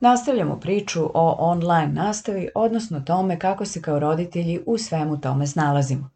Nastavljamo 0.00 0.60
priču 0.60 1.04
o 1.14 1.36
online 1.38 1.92
nastavi, 1.92 2.48
odnosno 2.54 3.00
tome 3.00 3.38
kako 3.38 3.64
se 3.64 3.82
kao 3.82 3.98
roditelji 3.98 4.60
u 4.66 4.78
svemu 4.78 5.20
tome 5.20 5.46
snalazimo. 5.46 6.10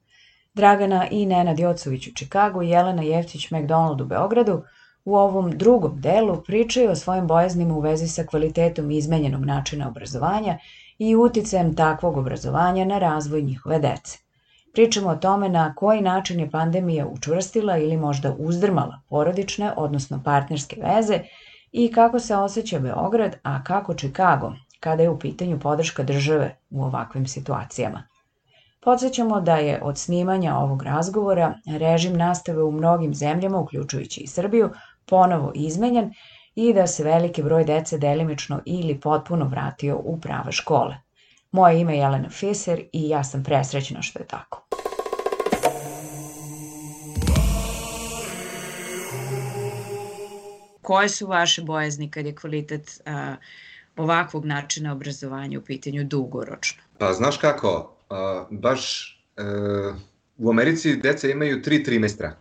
Dragana 0.55 1.07
i 1.11 1.27
Nenad 1.27 1.59
Jocović 1.59 2.07
u 2.07 2.15
Čikagu, 2.15 2.63
Jelena 2.63 3.03
Jeftić 3.03 3.51
McDonald 3.51 4.01
u 4.01 4.05
Beogradu 4.05 4.63
u 5.05 5.17
ovom 5.17 5.51
drugom 5.51 6.01
delu 6.01 6.43
pričaju 6.43 6.91
o 6.91 6.97
svojim 6.97 7.27
bojaznima 7.27 7.75
u 7.75 7.81
vezi 7.81 8.09
sa 8.09 8.25
kvalitetom 8.25 8.91
izmenjenog 8.91 9.45
načina 9.45 9.89
obrazovanja 9.89 10.59
i 10.99 11.17
uticajem 11.17 11.77
takvog 11.77 12.17
obrazovanja 12.17 12.85
na 12.85 12.99
razvoj 12.99 13.43
njihove 13.43 13.79
dece. 13.79 14.19
Pričamo 14.73 15.09
o 15.09 15.17
tome 15.17 15.49
na 15.49 15.75
koji 15.75 16.01
način 16.01 16.41
je 16.41 16.51
pandemija 16.51 17.07
učvrstila 17.07 17.79
ili 17.79 17.97
možda 17.97 18.35
uzdrmala 18.39 19.01
porodične, 19.09 19.73
odnosno 19.77 20.23
partnerske 20.25 20.77
veze 20.83 21.21
i 21.73 21.93
kako 21.93 22.21
se 22.21 22.37
osjeća 22.37 22.79
Beograd, 22.79 23.37
a 23.43 23.65
kako 23.65 23.95
Čikago, 23.95 24.53
kada 24.81 25.03
je 25.03 25.11
u 25.11 25.19
pitanju 25.19 25.61
podrška 25.61 26.03
države 26.03 26.57
u 26.71 26.85
ovakvim 26.85 27.27
situacijama. 27.27 28.03
Podsećamo 28.81 29.41
da 29.41 29.57
je 29.57 29.81
od 29.83 29.99
snimanja 29.99 30.57
ovog 30.57 30.83
razgovora 30.83 31.55
režim 31.79 32.17
nastave 32.17 32.63
u 32.63 32.73
mnogim 32.73 33.15
zemljama, 33.15 33.59
uključujući 33.59 34.21
i 34.21 34.27
Srbiju, 34.27 34.71
ponovo 35.07 35.53
izmenjen 35.55 36.13
i 36.55 36.73
da 36.75 36.87
se 36.87 37.05
veliki 37.05 37.43
broj 37.43 37.65
dece 37.65 37.99
delimično 37.99 38.61
ili 38.67 39.01
potpuno 39.01 39.45
vratio 39.45 40.01
u 40.05 40.21
prave 40.21 40.53
škole. 40.53 40.97
Moje 41.53 41.81
ime 41.81 41.95
je 41.95 41.99
Jelena 41.99 42.29
Fiser 42.29 42.81
i 42.93 43.09
ja 43.09 43.25
sam 43.25 43.45
presrećna 43.45 44.03
što 44.03 44.19
je 44.19 44.27
tako. 44.27 44.70
Koje 50.91 51.09
su 51.09 51.27
vaše 51.27 51.63
bojazni 51.63 52.11
kad 52.11 52.27
je 52.27 52.35
kvalitet 52.35 53.01
a, 53.07 53.37
ovakvog 53.97 54.45
načina 54.45 54.93
obrazovanja 54.93 55.59
u 55.59 55.63
pitanju 55.63 56.05
dugoročno? 56.05 56.83
Pa 56.99 57.13
znaš 57.13 57.39
kako, 57.39 57.97
a, 58.09 58.47
baš 58.51 59.13
e, 59.37 59.43
u 60.39 60.51
Americi 60.51 60.97
deca 60.97 61.29
imaju 61.29 61.63
tri 61.63 61.85
trimestra. 61.85 62.37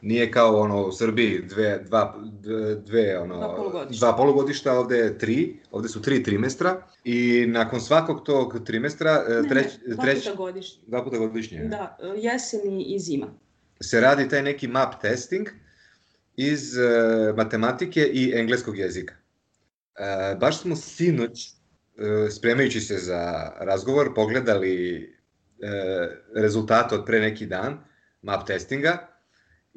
Nije 0.00 0.30
kao 0.30 0.60
ono 0.60 0.82
u 0.82 0.92
Srbiji 0.92 1.42
dve, 1.42 1.78
dva, 1.78 2.14
dve, 2.86 3.18
ono, 3.18 3.36
dva, 3.36 3.56
polugodišta. 3.56 4.06
dva 4.06 4.16
polugodišta, 4.16 4.78
ovde 4.78 4.96
je 4.96 5.18
tri, 5.18 5.60
ovde 5.70 5.88
su 5.88 6.02
tri 6.02 6.22
trimestra 6.22 6.82
i 7.04 7.46
nakon 7.48 7.80
svakog 7.80 8.22
tog 8.24 8.58
trimestra 8.66 9.24
ne, 9.28 9.48
treć, 9.48 9.66
ne, 9.86 9.94
dva 9.94 10.04
treć, 10.04 10.24
puta 10.24 10.36
godišnje. 10.36 10.82
Dva 10.86 11.04
puta 11.04 11.18
godišnje. 11.18 11.64
Da, 11.64 11.98
jesen 12.16 12.80
i 12.80 12.98
zima. 13.00 13.26
Se 13.80 14.00
radi 14.00 14.28
taj 14.28 14.42
neki 14.42 14.68
map 14.68 15.00
testing 15.00 15.48
iz 16.36 16.76
uh, 16.76 17.36
matematike 17.36 18.00
i 18.12 18.32
engleskog 18.34 18.78
jezika. 18.78 19.14
Uh, 19.14 20.38
baš 20.40 20.60
smo 20.60 20.76
sinoć, 20.76 21.48
uh, 21.50 22.30
spremajući 22.30 22.80
se 22.80 22.98
za 22.98 23.52
razgovor, 23.60 24.14
pogledali 24.14 25.04
uh, 25.58 25.68
rezultate 26.34 26.94
od 26.94 27.06
pre 27.06 27.20
neki 27.20 27.46
dan 27.46 27.78
map 28.22 28.46
testinga 28.46 29.16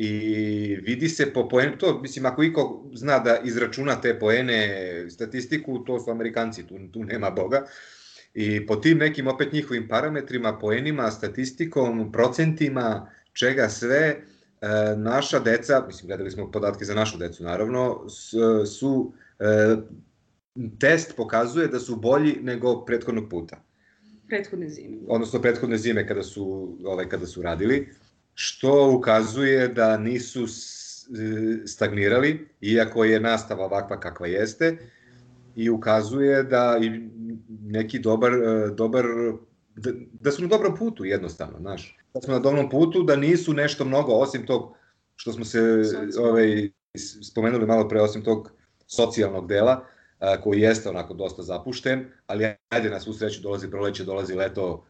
i 0.02 0.78
vidi 0.84 1.10
se 1.10 1.34
po 1.34 1.50
poenu, 1.50 1.78
to 1.78 2.00
mislim 2.02 2.26
ako 2.26 2.44
iko 2.44 2.90
zna 2.94 3.20
da 3.20 3.40
izračuna 3.44 4.02
te 4.02 4.20
poene, 4.20 5.06
statistiku, 5.10 5.80
to 5.80 6.00
su 6.00 6.12
Amerikanci, 6.12 6.68
tu, 6.68 6.80
tu 6.94 7.04
nema 7.04 7.30
Boga. 7.30 7.66
I 8.34 8.66
po 8.68 8.76
tim 8.76 8.98
nekim 8.98 9.28
opet 9.28 9.54
njihovim 9.54 9.88
parametrima, 9.88 10.60
poenima, 10.60 11.12
statistikom, 11.12 12.12
procentima, 12.12 13.12
čega 13.34 13.70
sve, 13.70 14.22
e, 14.62 14.96
naša 14.98 15.40
deca, 15.40 15.84
mislim 15.88 16.08
gledali 16.08 16.32
smo 16.32 16.52
podatke 16.52 16.86
za 16.86 16.96
našu 16.96 17.18
decu 17.18 17.44
naravno, 17.44 18.10
su, 18.66 19.14
e, 19.40 19.76
test 20.80 21.16
pokazuje 21.16 21.68
da 21.68 21.80
su 21.80 21.96
bolji 21.96 22.38
nego 22.42 22.86
prethodnog 22.86 23.30
puta. 23.30 23.64
Prethodne 24.28 24.70
zime. 24.70 24.98
Odnosno 25.08 25.42
prethodne 25.42 25.78
zime 25.78 26.08
kada 26.08 26.24
su, 26.24 26.78
ovaj, 26.86 27.10
kada 27.10 27.26
su 27.26 27.42
radili 27.42 27.90
što 28.34 28.92
ukazuje 28.96 29.68
da 29.68 29.98
nisu 29.98 30.46
stagnirali, 31.66 32.48
iako 32.62 33.04
je 33.04 33.20
nastava 33.20 33.66
ovakva 33.66 34.00
kakva 34.00 34.28
jeste, 34.28 34.78
i 35.56 35.70
ukazuje 35.70 36.44
da 36.44 36.80
i 36.82 37.10
neki 37.64 38.00
dobar, 38.00 38.32
dobar 38.74 39.06
da, 39.80 39.92
da 40.12 40.32
su 40.32 40.42
na 40.42 40.48
dobrom 40.48 40.76
putu 40.78 41.06
jednostavno, 41.06 41.60
znaš. 41.60 41.98
Da 42.14 42.22
smo 42.22 42.34
na 42.34 42.40
dobrom 42.40 42.70
putu, 42.70 43.04
da 43.04 43.16
nisu 43.16 43.54
nešto 43.54 43.86
mnogo, 43.86 44.12
osim 44.12 44.46
tog 44.46 44.76
što 45.16 45.34
smo 45.34 45.46
se 45.46 45.60
ovaj, 46.20 46.70
spomenuli 47.32 47.66
malo 47.66 47.88
pre, 47.88 48.02
osim 48.02 48.24
tog 48.24 48.52
socijalnog 48.88 49.48
dela, 49.48 49.86
koji 50.44 50.62
jeste 50.62 50.90
onako 50.90 51.14
dosta 51.14 51.44
zapušten, 51.44 52.06
ali 52.28 52.54
ajde 52.70 52.90
na 52.90 53.00
svu 53.00 53.14
sreću 53.14 53.42
dolazi 53.42 53.70
proleće, 53.70 54.04
dolazi 54.04 54.36
leto, 54.36 54.86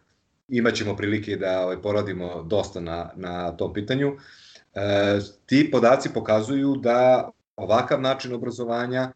imaćemo 0.47 0.95
prilike 0.95 1.35
da 1.35 1.61
ovaj, 1.61 1.81
poradimo 1.81 2.43
dosta 2.43 2.79
na, 2.79 3.11
na 3.15 3.57
tom 3.57 3.73
pitanju. 3.73 4.15
E, 4.73 5.19
ti 5.45 5.69
podaci 5.71 6.09
pokazuju 6.13 6.75
da 6.75 7.29
ovakav 7.55 8.01
način 8.01 8.33
obrazovanja 8.33 9.11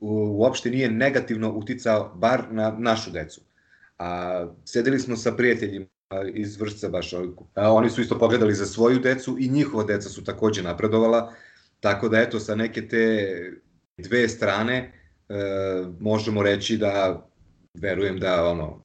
uopšte 0.00 0.70
nije 0.70 0.90
negativno 0.90 1.52
uticao 1.52 2.12
bar 2.14 2.42
na 2.50 2.76
našu 2.78 3.10
decu. 3.10 3.40
A, 3.98 4.46
sedeli 4.64 4.98
smo 4.98 5.16
sa 5.16 5.32
prijateljima 5.32 5.86
iz 6.34 6.60
vršca 6.60 6.88
baš, 6.88 7.12
a, 7.54 7.72
oni 7.72 7.90
su 7.90 8.00
isto 8.00 8.18
pogledali 8.18 8.54
za 8.54 8.66
svoju 8.66 8.98
decu 8.98 9.36
i 9.40 9.48
njihova 9.48 9.84
deca 9.84 10.08
su 10.08 10.24
takođe 10.24 10.62
napredovala, 10.62 11.32
tako 11.80 12.08
da 12.08 12.18
eto 12.18 12.40
sa 12.40 12.54
neke 12.54 12.88
te 12.88 13.36
dve 13.98 14.28
strane 14.28 14.92
e, 15.28 15.34
možemo 16.00 16.42
reći 16.42 16.76
da 16.76 17.26
verujem 17.74 18.18
da 18.18 18.46
ono 18.46 18.82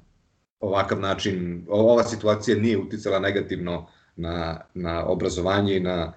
ovakav 0.59 0.99
način, 0.99 1.65
ova 1.69 2.03
situacija 2.03 2.57
nije 2.57 2.77
uticala 2.77 3.19
negativno 3.19 3.87
na, 4.15 4.61
na 4.73 5.05
obrazovanje 5.05 5.75
i 5.77 5.79
na, 5.79 6.13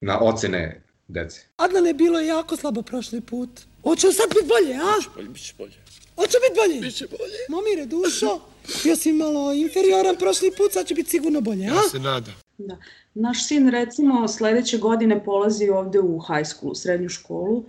na 0.00 0.20
ocene 0.20 0.85
dece. 1.08 1.40
Adnane, 1.56 1.92
bilo 1.92 2.20
je 2.20 2.26
jako 2.26 2.56
slabo 2.56 2.82
prošli 2.82 3.20
put. 3.20 3.50
Hoće 3.82 4.12
sad 4.12 4.28
biti 4.28 4.48
bolje, 4.48 4.74
a? 4.74 4.94
Biće 4.96 5.10
bolje, 5.16 5.28
biće 5.28 5.54
bolje. 5.58 5.74
Hoće 6.16 6.36
biti 6.48 6.60
bolje? 6.60 6.80
Biće 6.80 7.06
bolje. 7.06 7.38
Momire, 7.48 7.86
dušo, 7.86 8.40
bio 8.84 8.96
si 8.96 9.12
malo 9.12 9.52
inferioran 9.52 10.16
prošli 10.16 10.50
put, 10.56 10.72
sad 10.72 10.86
će 10.86 10.94
biti 10.94 11.10
sigurno 11.10 11.40
bolje, 11.40 11.64
a? 11.64 11.74
Ja 11.74 11.82
se 11.90 11.98
nadam. 11.98 12.34
Da. 12.58 12.76
Naš 13.14 13.46
sin, 13.46 13.68
recimo, 13.68 14.28
sledeće 14.28 14.78
godine 14.78 15.24
polazi 15.24 15.68
ovde 15.68 16.00
u 16.00 16.20
high 16.20 16.48
school, 16.48 16.74
srednju 16.74 17.08
školu, 17.08 17.64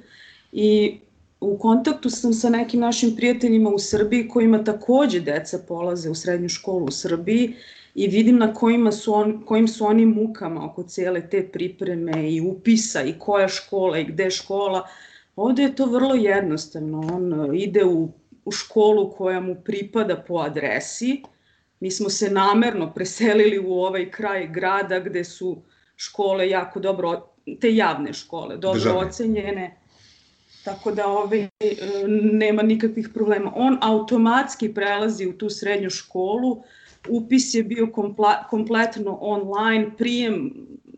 i 0.52 0.98
u 1.40 1.58
kontaktu 1.58 2.10
sam 2.10 2.34
sa 2.34 2.50
nekim 2.50 2.80
našim 2.80 3.16
prijateljima 3.16 3.70
u 3.70 3.80
Srbiji 3.80 4.28
kojima 4.28 4.64
takođe 4.64 5.20
deca 5.20 5.60
polaze 5.68 6.10
u 6.10 6.16
srednju 6.16 6.50
školu 6.50 6.86
u 6.86 6.92
Srbiji 6.92 7.56
i 7.98 8.08
vidim 8.08 8.38
na 8.38 8.54
kojima 8.54 8.92
su 8.92 9.14
on, 9.14 9.46
kojim 9.46 9.68
su 9.68 9.86
oni 9.86 10.06
mukama 10.06 10.66
oko 10.66 10.84
cele 10.84 11.30
te 11.30 11.48
pripreme 11.52 12.32
i 12.32 12.42
upisa 12.42 13.02
i 13.04 13.14
koja 13.20 13.48
škola 13.48 13.98
i 13.98 14.04
gde 14.04 14.32
škola. 14.32 14.88
Ovde 15.36 15.64
je 15.64 15.76
to 15.76 15.86
vrlo 15.86 16.16
jednostavno. 16.16 17.00
On 17.00 17.56
ide 17.56 17.86
u, 17.86 18.10
u 18.46 18.52
školu 18.52 19.12
koja 19.12 19.40
mu 19.40 19.56
pripada 19.56 20.16
po 20.28 20.38
adresi. 20.38 21.24
Mi 21.80 21.92
smo 21.92 22.10
se 22.10 22.30
namerno 22.30 22.94
preselili 22.94 23.60
u 23.60 23.74
ovaj 23.74 24.12
kraj 24.12 24.48
grada 24.48 25.00
gde 25.00 25.24
su 25.24 25.62
škole 25.96 26.50
jako 26.50 26.80
dobro, 26.80 27.30
te 27.62 27.76
javne 27.76 28.14
škole, 28.14 28.58
dobro 28.58 28.80
Državne. 28.80 29.08
ocenjene 29.08 29.78
tako 30.64 30.92
da 30.92 31.08
ovaj, 31.08 31.42
e, 31.44 31.50
nema 32.32 32.62
nikakvih 32.62 33.10
problema. 33.14 33.52
On 33.56 33.78
automatski 33.82 34.74
prelazi 34.74 35.28
u 35.28 35.38
tu 35.38 35.50
srednju 35.50 35.90
školu, 35.90 36.64
upis 37.10 37.54
je 37.54 37.64
bio 37.64 37.88
kompletno 38.50 39.18
online, 39.22 39.92
prijem 39.98 40.54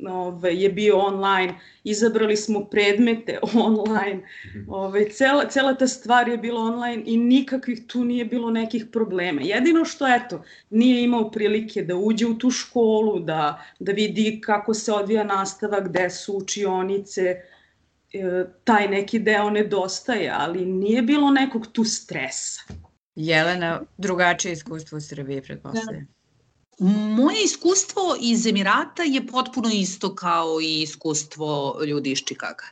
ovaj, 0.08 0.64
je 0.64 0.70
bio 0.70 0.98
online, 0.98 1.60
izabrali 1.84 2.38
smo 2.38 2.66
predmete 2.66 3.40
online, 3.68 4.22
ovaj, 4.68 5.10
cela, 5.10 5.46
cela 5.50 5.74
ta 5.74 5.88
stvar 5.88 6.30
je 6.30 6.38
bila 6.38 6.62
online 6.62 7.04
i 7.06 7.18
nikakvih 7.18 7.88
tu 7.88 8.04
nije 8.04 8.26
bilo 8.26 8.52
nekih 8.52 8.86
problema. 8.92 9.42
Jedino 9.42 9.86
što, 9.86 10.08
eto, 10.08 10.44
nije 10.70 11.04
imao 11.04 11.32
prilike 11.32 11.84
da 11.84 11.96
uđe 11.96 12.26
u 12.26 12.38
tu 12.38 12.52
školu, 12.52 13.20
da, 13.20 13.64
da 13.80 13.92
vidi 13.92 14.42
kako 14.42 14.74
se 14.74 14.94
odvija 14.94 15.24
nastava, 15.24 15.80
gde 15.80 16.10
su 16.10 16.38
učionice, 16.38 17.22
e, 18.14 18.46
taj 18.64 18.88
neki 18.88 19.20
deo 19.20 19.50
nedostaje, 19.50 20.34
ali 20.38 20.66
nije 20.66 21.02
bilo 21.02 21.32
nekog 21.32 21.68
tu 21.68 21.84
stresa. 21.84 22.88
Jelena, 23.19 23.81
drugačije 23.98 24.54
iskustvo 24.54 24.98
u 24.98 25.01
Srbiji, 25.01 25.42
pretpostavljam. 25.42 26.06
Da. 26.06 26.86
Moje 27.16 27.44
iskustvo 27.44 28.16
iz 28.21 28.45
Emirata 28.48 29.04
je 29.04 29.27
potpuno 29.27 29.69
isto 29.74 30.16
kao 30.16 30.62
i 30.62 30.81
iskustvo 30.81 31.80
ljudi 31.88 32.12
iz 32.12 32.19
Čikaga. 32.25 32.66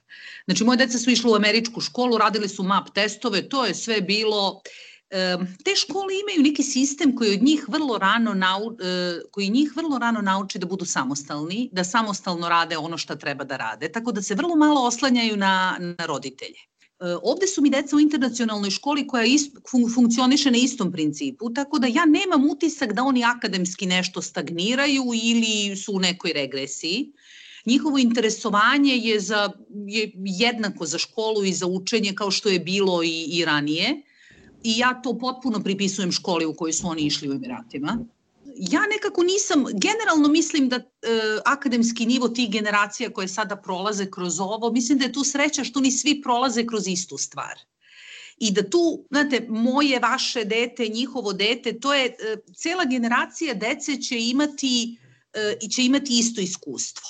Znači, 0.45 0.63
moje 0.63 0.77
deca 0.77 0.97
su 0.97 1.09
išle 1.09 1.31
u 1.31 1.35
američku 1.35 1.81
školu, 1.81 2.17
radili 2.17 2.47
su 2.49 2.63
map 2.63 2.89
testove, 2.93 3.49
to 3.49 3.65
je 3.65 3.75
sve 3.75 4.01
bilo... 4.01 4.61
te 5.63 5.75
škole 5.75 6.13
imaju 6.19 6.43
neki 6.43 6.63
sistem 6.63 7.15
koji 7.15 7.33
od 7.33 7.43
njih 7.43 7.65
vrlo 7.67 7.97
rano 7.97 8.33
nau, 8.33 8.71
e, 8.71 9.19
koji 9.31 9.49
njih 9.49 9.71
vrlo 9.75 9.97
rano 9.97 10.21
nauči 10.21 10.59
da 10.59 10.67
budu 10.67 10.85
samostalni, 10.85 11.69
da 11.71 11.83
samostalno 11.83 12.49
rade 12.49 12.77
ono 12.77 12.97
što 12.97 13.15
treba 13.15 13.43
da 13.43 13.57
rade, 13.57 13.91
tako 13.91 14.11
da 14.11 14.21
se 14.21 14.35
vrlo 14.35 14.55
malo 14.55 14.87
oslanjaju 14.87 15.37
na, 15.37 15.77
na 15.79 16.05
roditelje. 16.05 16.59
E, 16.99 17.15
ovde 17.23 17.47
su 17.47 17.61
mi 17.61 17.69
deca 17.69 17.95
u 17.95 17.99
internacionalnoj 17.99 18.69
školi 18.69 19.07
koja 19.07 19.25
funkcioniše 19.93 20.51
na 20.51 20.57
istom 20.57 20.91
principu, 20.91 21.49
tako 21.53 21.79
da 21.79 21.87
ja 21.87 22.05
nemam 22.05 22.49
utisak 22.49 22.93
da 22.93 23.03
oni 23.03 23.23
akademski 23.23 23.85
nešto 23.85 24.21
stagniraju 24.21 25.03
ili 25.23 25.75
su 25.75 25.93
u 25.93 25.99
nekoj 25.99 26.33
regresiji. 26.33 27.11
Njihovo 27.65 27.97
interesovanje 27.97 28.95
je, 28.95 29.19
za, 29.19 29.49
je 29.87 30.11
jednako 30.15 30.85
za 30.85 30.97
školu 30.97 31.45
i 31.45 31.53
za 31.53 31.67
učenje 31.67 32.13
kao 32.15 32.31
što 32.31 32.49
je 32.49 32.59
bilo 32.59 33.03
i, 33.03 33.25
i 33.29 33.45
ranije. 33.45 34.01
I 34.63 34.77
ja 34.77 35.01
to 35.03 35.17
potpuno 35.17 35.63
pripisujem 35.63 36.11
školi 36.11 36.45
u 36.45 36.53
kojoj 36.53 36.73
su 36.73 36.87
oni 36.87 37.01
išli 37.01 37.29
u 37.29 37.33
Emiratima 37.33 38.05
ja 38.59 38.81
nekako 38.93 39.23
nisam, 39.23 39.65
generalno 39.73 40.27
mislim 40.29 40.69
da 40.69 40.75
e, 40.75 40.81
akademski 41.45 42.05
nivo 42.05 42.29
tih 42.29 42.51
generacija 42.51 43.09
koje 43.09 43.27
sada 43.27 43.55
prolaze 43.55 44.11
kroz 44.11 44.39
ovo, 44.39 44.71
mislim 44.71 44.97
da 44.97 45.05
je 45.05 45.13
tu 45.13 45.23
sreća 45.23 45.63
što 45.63 45.79
ni 45.79 45.91
svi 45.91 46.21
prolaze 46.21 46.65
kroz 46.65 46.87
istu 46.87 47.17
stvar. 47.17 47.59
I 48.37 48.51
da 48.51 48.69
tu, 48.69 49.05
znate, 49.09 49.45
moje, 49.49 49.99
vaše 49.99 50.43
dete, 50.43 50.87
njihovo 50.87 51.33
dete, 51.33 51.79
to 51.79 51.93
je, 51.93 52.05
e, 52.05 52.37
cela 52.55 52.85
generacija 52.85 53.53
dece 53.53 54.01
će 54.01 54.19
imati, 54.19 54.97
e, 55.33 55.69
će 55.69 55.85
imati 55.85 56.19
isto 56.19 56.41
iskustvo. 56.41 57.07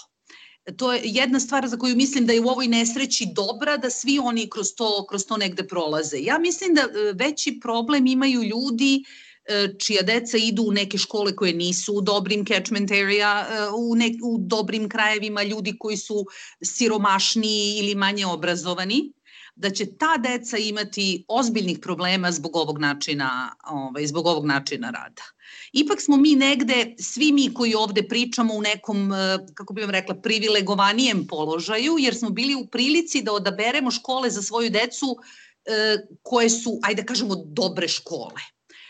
To 0.77 0.93
je 0.93 1.01
jedna 1.03 1.39
stvar 1.39 1.67
za 1.67 1.77
koju 1.77 1.95
mislim 1.95 2.25
da 2.25 2.33
je 2.33 2.41
u 2.41 2.47
ovoj 2.47 2.67
nesreći 2.67 3.27
dobra, 3.35 3.77
da 3.77 3.89
svi 3.89 4.19
oni 4.19 4.49
kroz 4.49 4.67
to, 4.77 5.05
kroz 5.09 5.25
to 5.25 5.37
negde 5.37 5.67
prolaze. 5.67 6.17
Ja 6.19 6.37
mislim 6.37 6.73
da 6.73 6.81
e, 6.81 7.13
veći 7.13 7.59
problem 7.61 8.07
imaju 8.07 8.43
ljudi 8.43 9.03
uh, 9.03 9.26
čija 9.79 10.01
deca 10.01 10.37
idu 10.37 10.63
u 10.63 10.71
neke 10.71 10.97
škole 10.97 11.35
koje 11.35 11.53
nisu 11.53 11.93
u 11.93 12.01
dobrim 12.01 12.45
catchment 12.45 12.91
area, 12.91 13.47
e, 13.49 13.69
u, 13.77 13.95
ne, 13.95 14.11
u 14.23 14.37
dobrim 14.39 14.89
krajevima, 14.89 15.43
ljudi 15.43 15.75
koji 15.79 15.97
su 15.97 16.25
siromašniji 16.63 17.77
ili 17.79 17.95
manje 17.95 18.25
obrazovani, 18.25 19.13
da 19.55 19.69
će 19.69 19.85
ta 19.97 20.17
deca 20.17 20.57
imati 20.57 21.25
ozbiljnih 21.27 21.79
problema 21.79 22.31
zbog 22.31 22.55
ovog 22.55 22.79
načina, 22.79 23.55
ovaj, 23.69 24.07
zbog 24.07 24.27
ovog 24.27 24.45
načina 24.45 24.89
rada. 24.89 25.23
Ipak 25.73 26.01
smo 26.01 26.17
mi 26.17 26.35
negde, 26.35 26.95
svi 26.99 27.31
mi 27.31 27.53
koji 27.53 27.73
ovde 27.75 28.07
pričamo 28.07 28.53
u 28.53 28.61
nekom, 28.61 29.13
e, 29.13 29.37
kako 29.53 29.73
bih 29.73 29.83
vam 29.83 29.91
rekla, 29.91 30.15
privilegovanijem 30.15 31.27
položaju, 31.27 31.95
jer 31.99 32.15
smo 32.15 32.29
bili 32.29 32.55
u 32.55 32.67
prilici 32.67 33.21
da 33.21 33.33
odaberemo 33.33 33.91
škole 33.91 34.29
za 34.29 34.41
svoju 34.41 34.69
decu 34.69 35.17
koje 36.21 36.49
su, 36.49 36.79
ajde 36.83 37.01
da 37.01 37.05
kažemo, 37.05 37.35
dobre 37.35 37.87
škole 37.87 38.41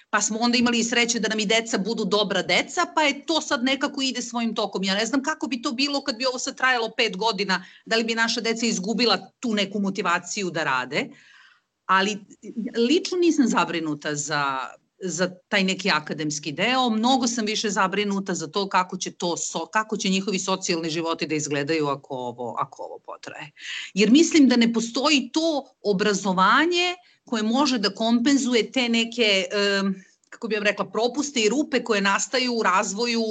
pa 0.09 0.21
smo 0.21 0.39
onda 0.39 0.57
imali 0.57 0.83
sreće 0.83 1.19
da 1.19 1.27
nam 1.27 1.39
i 1.39 1.45
deca 1.45 1.77
budu 1.77 2.05
dobra 2.05 2.41
deca, 2.41 2.85
pa 2.95 3.01
je 3.01 3.25
to 3.25 3.41
sad 3.41 3.63
nekako 3.63 4.01
ide 4.01 4.21
svojim 4.21 4.55
tokom. 4.55 4.83
Ja 4.83 4.95
ne 4.95 5.05
znam 5.05 5.23
kako 5.23 5.47
bi 5.47 5.61
to 5.61 5.71
bilo 5.71 6.03
kad 6.03 6.17
bi 6.17 6.25
ovo 6.25 6.39
sad 6.39 6.57
trajalo 6.57 6.91
pet 6.97 7.17
godina, 7.17 7.65
da 7.85 7.95
li 7.95 8.03
bi 8.03 8.15
naša 8.15 8.41
deca 8.41 8.65
izgubila 8.65 9.31
tu 9.39 9.53
neku 9.53 9.79
motivaciju 9.79 10.49
da 10.49 10.63
rade, 10.63 11.09
ali 11.85 12.17
lično 12.77 13.17
nisam 13.17 13.47
zabrinuta 13.47 14.15
za, 14.15 14.59
za 14.99 15.29
taj 15.47 15.63
neki 15.63 15.89
akademski 15.89 16.51
deo, 16.51 16.89
mnogo 16.89 17.27
sam 17.27 17.45
više 17.45 17.69
zabrinuta 17.69 18.33
za 18.33 18.47
to 18.47 18.69
kako 18.69 18.97
će 18.97 19.11
to 19.11 19.37
so, 19.37 19.65
kako 19.65 19.97
će 19.97 20.09
njihovi 20.09 20.39
socijalni 20.39 20.89
životi 20.89 21.27
da 21.27 21.35
izgledaju 21.35 21.87
ako 21.87 22.15
ovo 22.15 22.55
ako 22.59 22.83
ovo 22.83 22.99
potraje. 22.99 23.51
Jer 23.93 24.11
mislim 24.11 24.47
da 24.47 24.55
ne 24.55 24.73
postoji 24.73 25.29
to 25.33 25.65
obrazovanje 25.81 26.95
koje 27.27 27.43
može 27.43 27.77
da 27.77 27.93
kompenzuje 27.95 28.71
te 28.71 28.89
neke, 28.89 29.45
kako 30.29 30.47
bih 30.47 30.57
vam 30.57 30.67
rekla, 30.67 30.85
propuste 30.91 31.41
i 31.41 31.49
rupe 31.49 31.83
koje 31.83 32.01
nastaju 32.01 32.53
u 32.53 32.63
razvoju 32.63 33.23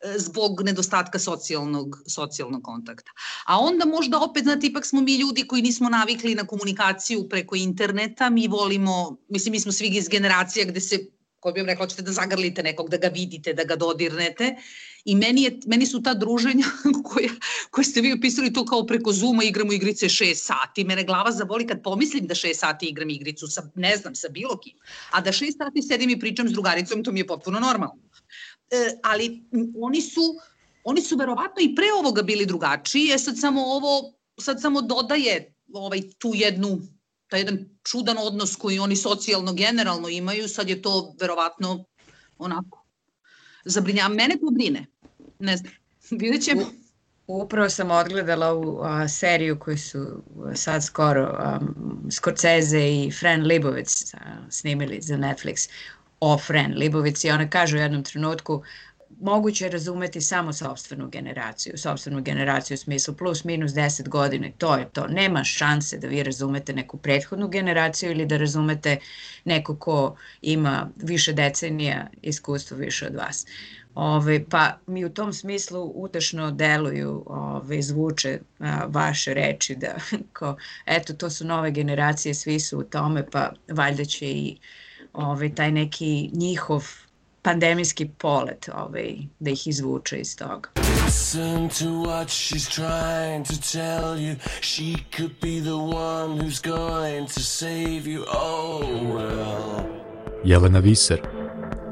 e, 0.00 0.18
zbog 0.18 0.62
nedostatka 0.64 1.18
socijalnog, 1.18 2.02
socijalnog 2.06 2.62
kontakta. 2.62 3.12
A 3.46 3.58
onda 3.58 3.84
možda 3.84 4.20
opet, 4.20 4.42
znate, 4.42 4.66
ipak 4.66 4.86
smo 4.86 5.00
mi 5.00 5.16
ljudi 5.16 5.46
koji 5.46 5.62
nismo 5.62 5.88
navikli 5.88 6.34
na 6.34 6.46
komunikaciju 6.46 7.28
preko 7.28 7.56
interneta, 7.56 8.30
mi 8.30 8.48
volimo, 8.48 9.16
mislim, 9.28 9.52
mi 9.52 9.60
smo 9.60 9.72
svi 9.72 9.88
iz 9.88 10.08
generacija 10.08 10.64
gde 10.64 10.80
se, 10.80 10.98
ko 11.40 11.52
bih 11.52 11.62
vam 11.62 11.68
rekla, 11.68 11.84
hoćete 11.84 12.02
da 12.02 12.12
zagrlite 12.12 12.62
nekog, 12.62 12.90
da 12.90 12.96
ga 12.96 13.08
vidite, 13.08 13.52
da 13.52 13.64
ga 13.64 13.76
dodirnete 13.76 14.56
I 15.04 15.14
meni, 15.14 15.42
je, 15.42 15.58
meni 15.66 15.86
su 15.86 16.02
ta 16.02 16.14
druženja 16.14 16.64
koja, 17.08 17.30
koje 17.70 17.84
ste 17.84 18.00
vi 18.00 18.12
opisali 18.12 18.52
to 18.52 18.64
kao 18.64 18.86
preko 18.86 19.12
Zuma 19.12 19.44
igramo 19.44 19.72
igrice 19.72 20.06
6 20.06 20.34
sati. 20.34 20.84
Mene 20.84 21.04
glava 21.04 21.32
zaboli 21.32 21.66
kad 21.66 21.82
pomislim 21.82 22.26
da 22.26 22.34
6 22.34 22.54
sati 22.54 22.86
igram 22.86 23.10
igricu 23.10 23.46
sa, 23.46 23.62
ne 23.74 23.96
znam, 23.96 24.14
sa 24.14 24.28
bilo 24.28 24.58
kim. 24.58 24.76
A 25.10 25.20
da 25.20 25.32
6 25.32 25.56
sati 25.58 25.82
sedim 25.82 26.10
i 26.10 26.18
pričam 26.20 26.48
s 26.48 26.52
drugaricom, 26.52 27.04
to 27.04 27.12
mi 27.12 27.20
je 27.20 27.26
potpuno 27.26 27.60
normalno. 27.60 28.02
E, 28.70 28.98
ali 29.02 29.42
oni 29.80 30.02
su, 30.02 30.34
oni 30.84 31.00
su 31.00 31.16
verovatno 31.16 31.62
i 31.62 31.74
pre 31.74 31.92
ovoga 32.00 32.22
bili 32.22 32.46
drugačiji, 32.46 33.04
je 33.04 33.18
sad 33.18 33.38
samo 33.38 33.62
ovo, 33.64 34.12
sad 34.40 34.60
samo 34.60 34.82
dodaje 34.82 35.54
ovaj, 35.72 36.02
tu 36.18 36.32
jednu 36.34 36.80
taj 37.28 37.40
jedan 37.40 37.58
čudan 37.84 38.18
odnos 38.18 38.56
koji 38.56 38.78
oni 38.78 38.96
socijalno 38.96 39.52
generalno 39.52 40.08
imaju, 40.08 40.48
sad 40.48 40.68
je 40.68 40.82
to 40.82 41.14
verovatno 41.20 41.84
onako 42.38 42.84
zabrinjava. 43.64 44.08
Mene 44.08 44.36
to 44.40 44.50
brine. 44.50 44.86
Ne 45.38 45.56
znam, 45.56 45.72
vidjet 46.20 46.44
ćemo. 46.44 46.62
Upravo 47.26 47.68
sam 47.68 47.90
odgledala 47.90 48.54
u 48.54 48.80
a, 48.82 49.08
seriju 49.08 49.58
koju 49.58 49.78
su 49.78 50.22
sad 50.54 50.84
skoro 50.84 51.56
um, 51.60 52.10
Scorsese 52.10 52.88
i 52.88 53.10
Fran 53.20 53.42
Libovic 53.42 54.14
a, 54.14 54.18
snimili 54.50 55.00
za 55.00 55.16
Netflix 55.16 55.68
o 56.20 56.38
Fran 56.38 56.74
Libovic 56.74 57.24
i 57.24 57.30
ona 57.30 57.50
kaže 57.50 57.76
u 57.76 57.80
jednom 57.80 58.04
trenutku 58.04 58.62
moguće 59.20 59.64
je 59.64 59.70
razumeti 59.70 60.20
samo 60.20 60.52
sobstvenu 60.52 61.08
generaciju, 61.08 61.78
sobstvenu 61.78 62.22
generaciju 62.22 62.74
u 62.74 62.78
smislu 62.78 63.14
plus 63.14 63.44
minus 63.44 63.72
10 63.72 64.08
godina, 64.08 64.48
to 64.58 64.74
je 64.74 64.88
to. 64.92 65.06
Nema 65.06 65.44
šanse 65.44 65.98
da 65.98 66.06
vi 66.06 66.22
razumete 66.22 66.72
neku 66.72 66.96
prethodnu 66.98 67.48
generaciju 67.48 68.10
ili 68.10 68.26
da 68.26 68.36
razumete 68.36 68.96
neko 69.44 69.76
ko 69.76 70.16
ima 70.42 70.90
više 70.96 71.32
decenija 71.32 72.06
iskustva 72.22 72.76
više 72.76 73.06
od 73.06 73.14
vas. 73.14 73.46
Ove, 73.94 74.44
pa 74.48 74.78
mi 74.86 75.04
u 75.04 75.10
tom 75.10 75.32
smislu 75.32 75.92
utešno 75.94 76.50
deluju, 76.50 77.24
ove, 77.26 77.82
zvuče 77.82 78.38
a, 78.58 78.84
vaše 78.88 79.34
reči 79.34 79.76
da 79.76 79.94
ko, 80.38 80.56
eto 80.86 81.12
to 81.12 81.30
su 81.30 81.44
nove 81.44 81.70
generacije, 81.70 82.34
svi 82.34 82.60
su 82.60 82.78
u 82.78 82.82
tome, 82.82 83.30
pa 83.30 83.52
valjda 83.68 84.04
će 84.04 84.26
i 84.26 84.58
ove, 85.12 85.54
taj 85.54 85.72
neki 85.72 86.30
njihov 86.32 87.07
pandemijski 87.48 88.08
polet 88.18 88.68
ovaj, 88.74 89.14
da 89.38 89.50
ih 89.50 89.66
izvuče 89.66 90.16
iz 90.20 90.36
toga. 90.36 90.70
Listen 91.04 91.68
to 91.68 91.84
what 91.84 92.28
she's 92.28 92.68
trying 92.74 93.44
to 93.44 93.54
tell 93.72 94.20
you. 94.20 94.36
She 94.60 94.94
could 95.16 95.32
be 95.40 95.60
the 95.60 95.78
one 95.96 96.40
who's 96.40 96.60
going 96.60 97.26
to 97.26 97.40
save 97.40 98.02
you. 98.06 98.24
Oh 98.32 98.82
well. 99.14 99.84
Jelena 100.44 100.80
Viser. 100.80 101.20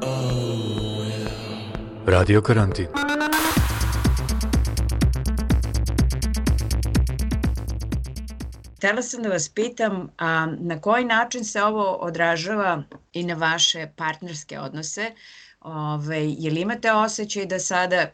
Oh 0.01 0.99
well 0.99 2.05
Radio 2.05 2.41
Karantin. 2.41 2.87
Htela 8.77 9.01
sam 9.01 9.23
da 9.23 9.29
vas 9.29 9.49
pitam 9.49 10.09
a, 10.17 10.45
na 10.59 10.81
koji 10.81 11.05
način 11.05 11.45
se 11.45 11.63
ovo 11.63 11.97
odražava 12.01 12.83
i 13.13 13.23
na 13.23 13.33
vaše 13.33 13.87
partnerske 13.95 14.59
odnose. 14.59 15.11
Ove, 15.67 16.31
je 16.31 16.51
li 16.51 16.61
imate 16.61 16.91
osjećaj 16.93 17.45
da 17.45 17.59
sada 17.59 18.11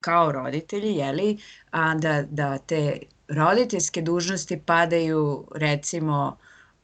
kao 0.00 0.32
roditelji, 0.32 0.94
jeli, 0.96 1.38
a 1.70 1.94
da, 1.94 2.22
da 2.22 2.58
te 2.58 3.00
roditeljske 3.28 4.02
dužnosti 4.02 4.62
padaju 4.66 5.48
recimo 5.54 6.36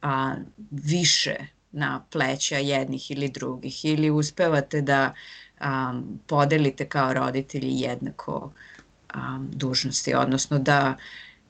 a, 0.02 0.34
više 0.70 1.36
na 1.72 2.04
pleća 2.10 2.58
jednih 2.58 3.10
ili 3.10 3.28
drugih? 3.28 3.84
Ili 3.84 4.10
uspevate 4.10 4.80
da 4.80 5.14
a, 5.60 6.00
podelite 6.26 6.88
kao 6.88 7.14
roditelji 7.14 7.80
jednako 7.80 8.52
a, 9.08 9.38
dužnosti, 9.40 10.14
odnosno 10.14 10.58
da 10.58 10.96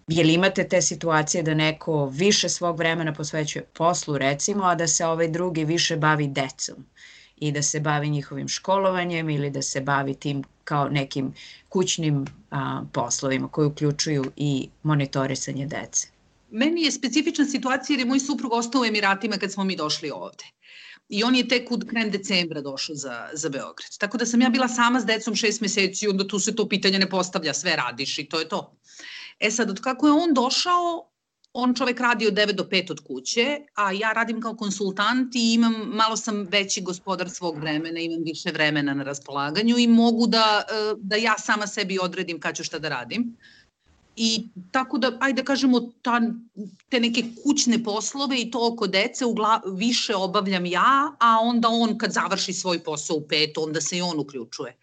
Je 0.09 0.25
li 0.25 0.35
imate 0.35 0.69
te 0.69 0.83
situacije 0.83 1.43
da 1.43 1.55
neko 1.55 2.07
više 2.07 2.49
svog 2.49 2.79
vremena 2.79 3.13
posvećuje 3.13 3.65
poslu 3.65 4.19
recimo, 4.19 4.65
a 4.65 4.75
da 4.75 4.87
se 4.87 5.07
ovaj 5.07 5.29
drugi 5.29 5.65
više 5.65 5.97
bavi 5.97 6.29
decom 6.29 6.87
i 7.37 7.53
da 7.53 7.63
se 7.63 7.81
bavi 7.81 8.11
njihovim 8.11 8.49
školovanjem 8.49 9.31
ili 9.31 9.51
da 9.51 9.63
se 9.63 9.81
bavi 9.81 10.15
tim 10.15 10.45
kao 10.65 10.89
nekim 10.89 11.35
kućnim 11.69 12.25
a, 12.51 12.83
poslovima 12.93 13.49
koji 13.49 13.67
uključuju 13.67 14.33
i 14.37 14.69
monitorisanje 14.83 15.67
dece? 15.67 16.09
Meni 16.51 16.83
je 16.83 16.91
specifična 16.91 17.45
situacija 17.45 17.95
jer 17.95 18.01
je 18.01 18.07
moj 18.07 18.21
suprug 18.21 18.53
ostao 18.53 18.81
u 18.81 18.85
Emiratima 18.85 19.37
kad 19.37 19.53
smo 19.53 19.65
mi 19.65 19.77
došli 19.77 20.11
ovde. 20.11 20.45
I 21.09 21.25
on 21.25 21.35
je 21.35 21.49
tek 21.49 21.71
u 21.71 21.79
krajem 21.89 22.11
decembra 22.11 22.61
došao 22.61 22.97
za, 22.97 23.29
za 23.33 23.49
Beograd. 23.49 23.99
Tako 23.99 24.19
da 24.19 24.27
sam 24.27 24.41
ja 24.41 24.49
bila 24.49 24.69
sama 24.69 25.01
s 25.01 25.07
decom 25.07 25.35
šest 25.35 25.61
meseci 25.61 26.05
i 26.05 26.09
onda 26.09 26.27
tu 26.27 26.39
se 26.39 26.55
to 26.55 26.69
pitanje 26.69 26.99
ne 26.99 27.11
postavlja, 27.11 27.55
sve 27.55 27.77
radiš 27.77 28.19
i 28.19 28.25
to 28.25 28.41
je 28.41 28.49
to. 28.49 28.77
E 29.41 29.51
sad, 29.51 29.71
od 29.71 29.81
kako 29.81 30.07
je 30.07 30.13
on 30.13 30.35
došao, 30.35 31.11
on 31.57 31.75
čovek 31.75 32.01
radi 32.01 32.27
od 32.27 32.35
9 32.35 32.53
do 32.53 32.65
5 32.65 32.91
od 32.91 33.01
kuće, 33.01 33.61
a 33.75 33.93
ja 33.93 34.13
radim 34.13 34.41
kao 34.41 34.57
konsultant 34.57 35.35
i 35.35 35.55
imam, 35.55 35.73
malo 35.73 36.17
sam 36.17 36.47
veći 36.51 36.83
gospodar 36.83 37.31
svog 37.31 37.59
vremena, 37.59 38.01
imam 38.01 38.23
više 38.25 38.51
vremena 38.53 38.95
na 38.95 39.05
raspolaganju 39.05 39.79
i 39.79 39.87
mogu 39.87 40.27
da, 40.27 40.63
e, 40.69 40.95
da 40.99 41.17
ja 41.17 41.35
sama 41.39 41.67
sebi 41.67 41.99
odredim 42.03 42.41
kad 42.41 42.57
ću 42.57 42.65
šta 42.65 42.79
da 42.79 42.89
radim. 42.89 43.37
I 44.17 44.49
tako 44.71 44.99
da, 44.99 45.17
ajde 45.21 45.43
da 45.43 45.47
kažemo, 45.47 45.81
ta, 46.03 46.21
te 46.89 47.01
neke 47.01 47.25
kućne 47.45 47.85
poslove 47.85 48.41
i 48.41 48.51
to 48.51 48.69
oko 48.73 48.87
dece 48.87 49.25
ugla, 49.25 49.61
više 49.67 50.15
obavljam 50.17 50.67
ja, 50.67 51.13
a 51.19 51.39
onda 51.43 51.69
on 51.69 51.99
kad 51.99 52.13
završi 52.13 52.53
svoj 52.53 52.85
posao 52.85 53.17
u 53.17 53.27
pet, 53.29 53.59
onda 53.59 53.81
se 53.81 53.99
i 53.99 54.03
on 54.03 54.21
uključuje 54.21 54.77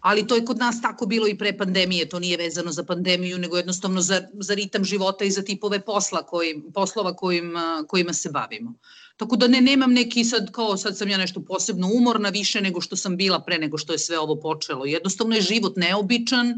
ali 0.00 0.26
to 0.26 0.34
je 0.34 0.44
kod 0.44 0.58
nas 0.58 0.82
tako 0.82 1.06
bilo 1.06 1.28
i 1.28 1.38
pre 1.38 1.56
pandemije, 1.56 2.08
to 2.08 2.18
nije 2.18 2.36
vezano 2.36 2.72
za 2.72 2.84
pandemiju, 2.84 3.38
nego 3.38 3.56
jednostavno 3.56 4.00
za, 4.00 4.22
za 4.32 4.54
ritam 4.54 4.84
života 4.84 5.24
i 5.24 5.30
za 5.30 5.42
tipove 5.42 5.80
posla 5.80 6.26
koji, 6.26 6.62
poslova 6.74 7.16
kojima, 7.16 7.84
kojima 7.88 8.12
se 8.12 8.30
bavimo. 8.30 8.74
Tako 9.16 9.36
da 9.36 9.48
ne, 9.48 9.60
nemam 9.60 9.92
neki 9.92 10.24
sad, 10.24 10.52
kao 10.52 10.76
sad 10.76 10.96
sam 10.96 11.08
ja 11.08 11.18
nešto 11.18 11.40
posebno 11.40 11.88
umorna 11.94 12.28
više 12.28 12.60
nego 12.60 12.80
što 12.80 12.96
sam 12.96 13.16
bila 13.16 13.40
pre 13.40 13.58
nego 13.58 13.78
što 13.78 13.92
je 13.92 13.98
sve 13.98 14.18
ovo 14.18 14.40
počelo. 14.40 14.84
Jednostavno 14.84 15.34
je 15.34 15.42
život 15.42 15.76
neobičan 15.76 16.54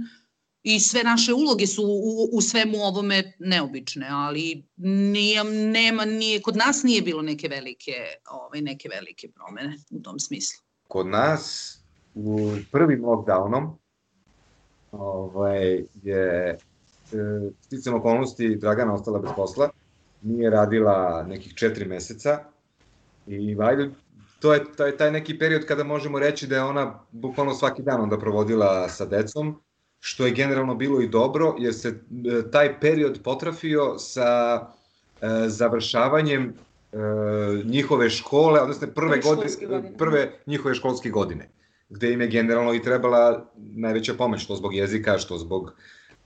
i 0.62 0.80
sve 0.80 1.04
naše 1.04 1.32
uloge 1.34 1.66
su 1.66 1.82
u, 1.82 2.28
u 2.32 2.40
svemu 2.40 2.78
ovome 2.78 3.32
neobične, 3.38 4.06
ali 4.10 4.64
nije, 4.76 5.44
nema, 5.44 6.04
nije, 6.04 6.42
kod 6.42 6.56
nas 6.56 6.82
nije 6.82 7.02
bilo 7.02 7.22
neke 7.22 7.48
velike, 7.48 7.92
ovaj, 8.30 8.60
neke 8.60 8.88
velike 8.88 9.28
promene 9.28 9.76
u 9.90 10.02
tom 10.02 10.18
smislu. 10.18 10.60
Kod 10.88 11.06
nas 11.06 11.76
u 12.24 12.56
prvim 12.72 13.04
lockdownom 13.04 13.68
ovaj, 14.92 15.84
je 16.02 16.48
e, 16.50 16.58
sticam 17.60 17.94
okolnosti 17.94 18.56
Dragana 18.56 18.94
ostala 18.94 19.18
bez 19.18 19.30
posla, 19.36 19.70
nije 20.22 20.50
radila 20.50 21.24
nekih 21.28 21.54
četiri 21.54 21.84
meseca 21.84 22.38
i 23.26 23.54
vajde, 23.54 23.90
to 24.40 24.54
je 24.54 24.64
taj, 24.76 24.96
taj 24.96 25.10
neki 25.10 25.38
period 25.38 25.66
kada 25.66 25.84
možemo 25.84 26.18
reći 26.18 26.46
da 26.46 26.56
je 26.56 26.62
ona 26.62 27.00
bukvalno 27.12 27.54
svaki 27.54 27.82
dan 27.82 28.00
onda 28.00 28.18
provodila 28.18 28.88
sa 28.88 29.06
decom, 29.06 29.60
što 30.00 30.26
je 30.26 30.32
generalno 30.32 30.74
bilo 30.74 31.00
i 31.00 31.08
dobro, 31.08 31.54
jer 31.58 31.74
se 31.74 31.88
e, 31.88 32.50
taj 32.50 32.80
period 32.80 33.20
potrafio 33.24 33.98
sa 33.98 34.60
e, 35.20 35.28
završavanjem 35.46 36.54
e, 36.92 36.96
njihove 37.64 38.10
škole, 38.10 38.60
odnosno 38.60 38.88
prve, 38.94 39.20
godine, 39.20 39.92
prve 39.98 40.32
njihove 40.46 40.74
školske 40.74 41.10
godine 41.10 41.48
gde 41.90 42.12
im 42.12 42.20
je 42.20 42.28
generalno 42.28 42.74
i 42.74 42.82
trebala 42.82 43.50
najveća 43.56 44.14
pomoć, 44.14 44.42
što 44.42 44.56
zbog 44.56 44.74
jezika, 44.74 45.18
što 45.18 45.38
zbog 45.38 45.72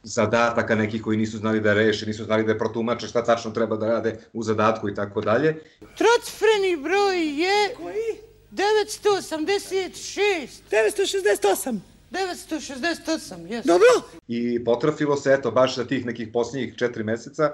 zadataka 0.02 0.74
nekih 0.74 1.02
koji 1.02 1.18
nisu 1.18 1.38
znali 1.38 1.60
da 1.60 1.74
reše, 1.74 2.06
nisu 2.06 2.24
znali 2.24 2.44
da 2.44 2.58
protumače 2.58 3.06
šta 3.06 3.24
tačno 3.24 3.50
treba 3.50 3.76
da 3.76 3.86
rade 3.86 4.18
u 4.32 4.42
zadatku 4.42 4.88
i 4.88 4.94
tako 4.94 5.20
dalje. 5.20 5.56
Trocfreni 5.80 6.76
broj 6.82 7.18
je... 7.18 7.74
Koji? 7.76 8.34
986. 8.52 10.48
968. 10.70 11.78
968, 12.10 13.52
jes. 13.52 13.66
Dobro. 13.66 13.86
I 14.28 14.64
potrafilo 14.64 15.16
se, 15.16 15.32
eto, 15.32 15.50
baš 15.50 15.76
za 15.76 15.84
tih 15.84 16.06
nekih 16.06 16.28
posljednjih 16.32 16.76
četiri 16.76 17.04
meseca, 17.04 17.52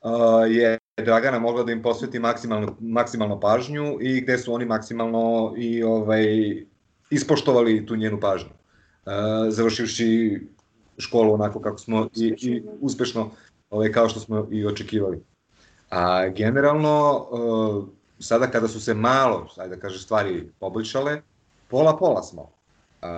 uh, 0.00 0.10
je 0.48 0.78
Dragana 0.96 1.38
mogla 1.38 1.62
da 1.62 1.72
im 1.72 1.82
posveti 1.82 2.18
maksimalno, 2.18 2.76
maksimalno 2.80 3.40
pažnju 3.40 3.98
i 4.00 4.20
gde 4.20 4.38
su 4.38 4.54
oni 4.54 4.64
maksimalno 4.64 5.54
i 5.56 5.82
ovaj, 5.82 6.26
ispoštovali 7.12 7.86
tu 7.86 7.96
njenu 7.96 8.20
pažnju. 8.20 8.50
Uh, 8.50 9.12
završivši 9.48 10.40
školu 10.98 11.34
onako 11.34 11.60
kako 11.60 11.78
smo 11.78 12.08
i, 12.16 12.34
i 12.38 12.62
uspešno 12.80 13.30
ovaj, 13.70 13.92
kao 13.92 14.08
što 14.08 14.20
smo 14.20 14.48
i 14.50 14.66
očekivali. 14.66 15.22
A 15.90 16.28
generalno, 16.28 17.26
uh, 17.30 17.84
sada 18.18 18.46
kada 18.46 18.68
su 18.68 18.80
se 18.80 18.94
malo, 18.94 19.46
ajde 19.56 19.76
da 19.76 19.80
kaže, 19.80 19.98
stvari 19.98 20.50
poboljšale, 20.60 21.22
pola-pola 21.68 22.22
smo. 22.22 22.42
Uh, 22.42 23.08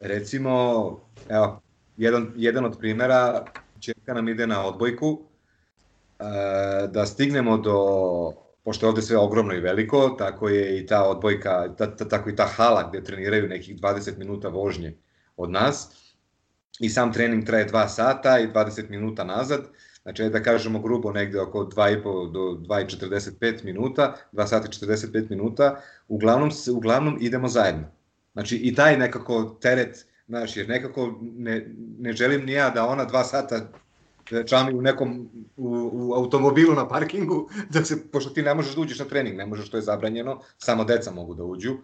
recimo, 0.00 0.52
evo, 1.28 1.60
jedan, 1.96 2.32
jedan 2.36 2.64
od 2.64 2.78
primera, 2.78 3.44
čerka 3.80 4.14
nam 4.14 4.28
ide 4.28 4.46
na 4.46 4.66
odbojku, 4.66 5.08
uh, 5.08 5.20
da 6.90 7.06
stignemo 7.06 7.58
do 7.58 8.43
pošto 8.64 8.86
je 8.86 8.90
ovde 8.90 9.02
sve 9.02 9.16
ogromno 9.16 9.54
i 9.54 9.60
veliko, 9.60 10.08
tako 10.18 10.48
je 10.48 10.78
i 10.78 10.86
ta 10.86 11.04
odbojka, 11.04 11.74
ta, 11.78 11.96
ta, 11.96 12.08
tako 12.08 12.30
i 12.30 12.36
ta 12.36 12.46
hala 12.46 12.88
gde 12.88 13.04
treniraju 13.04 13.48
nekih 13.48 13.76
20 13.76 14.18
minuta 14.18 14.48
vožnje 14.48 14.96
od 15.36 15.50
nas. 15.50 15.88
I 16.80 16.88
sam 16.88 17.12
trening 17.12 17.44
traje 17.46 17.68
2 17.68 17.88
sata 17.88 18.38
i 18.38 18.48
20 18.48 18.90
minuta 18.90 19.24
nazad. 19.24 19.68
Znači, 20.02 20.24
da 20.24 20.42
kažemo 20.42 20.80
grubo 20.80 21.12
negde 21.12 21.40
oko 21.40 21.64
2,5 21.64 22.32
do 22.32 22.40
2,45 22.40 23.64
minuta, 23.64 24.16
2 24.32 24.46
sata 24.46 24.68
i 24.68 24.86
45 24.86 25.30
minuta, 25.30 25.80
uglavnom, 26.08 26.50
uglavnom 26.72 27.18
idemo 27.20 27.48
zajedno. 27.48 27.84
Znači, 28.32 28.56
i 28.56 28.74
taj 28.74 28.98
nekako 28.98 29.58
teret, 29.60 30.06
znaš, 30.26 30.56
jer 30.56 30.68
nekako 30.68 31.18
ne, 31.22 31.74
ne 31.98 32.12
želim 32.12 32.44
ni 32.44 32.52
ja 32.52 32.70
da 32.70 32.86
ona 32.86 33.06
2 33.06 33.24
sata 33.24 33.68
čami 34.46 34.74
u 34.74 34.82
nekom 34.82 35.30
u, 35.56 35.90
u 35.92 36.14
automobilu 36.14 36.74
na 36.74 36.88
parkingu, 36.88 37.48
da 37.72 37.84
se, 37.84 38.10
pošto 38.12 38.30
ti 38.30 38.42
ne 38.42 38.54
možeš 38.54 38.74
da 38.74 38.80
uđeš 38.80 38.98
na 38.98 39.04
trening, 39.04 39.36
ne 39.36 39.46
možeš, 39.46 39.70
to 39.70 39.76
je 39.76 39.82
zabranjeno, 39.82 40.40
samo 40.58 40.84
deca 40.84 41.10
mogu 41.10 41.34
da 41.34 41.44
uđu, 41.44 41.76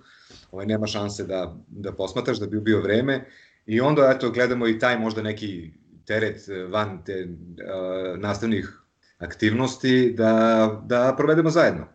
ovaj, 0.53 0.67
nema 0.67 0.87
šanse 0.87 1.25
da, 1.25 1.57
da 1.69 1.93
posmataš, 1.93 2.39
da 2.39 2.47
bi 2.47 2.61
bio 2.61 2.81
vreme, 2.81 3.27
i 3.67 3.81
onda, 3.81 4.13
eto, 4.15 4.31
gledamo 4.31 4.69
i 4.69 4.79
taj 4.79 4.99
možda 4.99 5.23
neki 5.23 5.71
teret 6.07 6.41
van 6.71 7.05
te 7.05 7.27
uh, 7.29 8.19
nastavnih 8.19 8.83
aktivnosti 9.19 10.15
da, 10.17 10.83
da 10.87 11.15
provedemo 11.17 11.51
zajedno. 11.51 11.87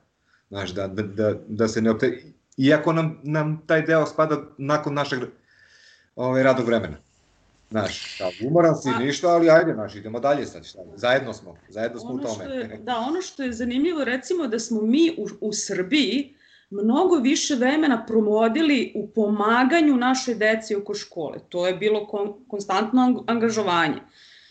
Znaš, 0.50 0.74
da, 0.74 0.88
da, 0.88 1.04
da, 1.04 1.34
da 1.48 1.68
se 1.68 1.82
ne 1.82 1.92
opte... 1.92 2.24
Iako 2.58 2.94
nam, 2.94 3.20
nam 3.24 3.62
taj 3.68 3.82
deo 3.82 4.06
spada 4.06 4.38
nakon 4.58 4.94
našeg 4.94 5.20
ovaj, 6.16 6.44
radog 6.44 6.66
vremena. 6.66 6.98
Znaš, 7.72 8.18
da, 8.20 8.48
umoran 8.48 8.76
si, 8.76 8.90
ništa, 9.00 9.28
ali 9.28 9.50
ajde, 9.50 9.74
znaš, 9.74 9.96
idemo 9.96 10.20
dalje 10.20 10.46
sad, 10.46 10.66
šta, 10.66 10.80
zajedno 10.96 11.34
smo, 11.34 11.58
zajedno 11.70 12.00
smo 12.00 12.10
ono 12.10 12.22
u 12.22 12.26
tome. 12.26 12.56
Je, 12.56 12.80
da, 12.84 12.98
ono 12.98 13.22
što 13.22 13.44
je 13.44 13.54
zanimljivo, 13.54 14.04
recimo 14.04 14.48
da 14.48 14.60
smo 14.60 14.82
mi 14.82 15.16
u, 15.18 15.28
u 15.42 15.54
Srbiji 15.54 16.36
mnogo 16.70 17.16
više 17.16 17.56
vremena 17.56 18.06
provodili 18.06 18.92
u 18.96 19.08
pomaganju 19.08 19.98
našoj 19.98 20.36
deci 20.36 20.76
oko 20.76 20.94
škole. 20.94 21.40
To 21.50 21.68
je 21.68 21.74
bilo 21.74 22.08
kon, 22.08 22.34
konstantno 22.48 23.24
angažovanje. 23.28 24.02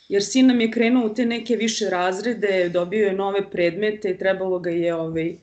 Jer 0.09 0.25
sin 0.25 0.47
nam 0.47 0.61
je 0.61 0.71
krenuo 0.71 1.06
u 1.06 1.14
te 1.14 1.26
neke 1.26 1.56
više 1.56 1.90
razrede, 1.90 2.68
dobio 2.68 3.06
je 3.06 3.12
nove 3.12 3.50
predmete 3.50 4.11
i 4.11 4.18
trebalo 4.18 4.59
ga 4.59 4.71
je 4.71 4.94
ovaj, 4.94 5.37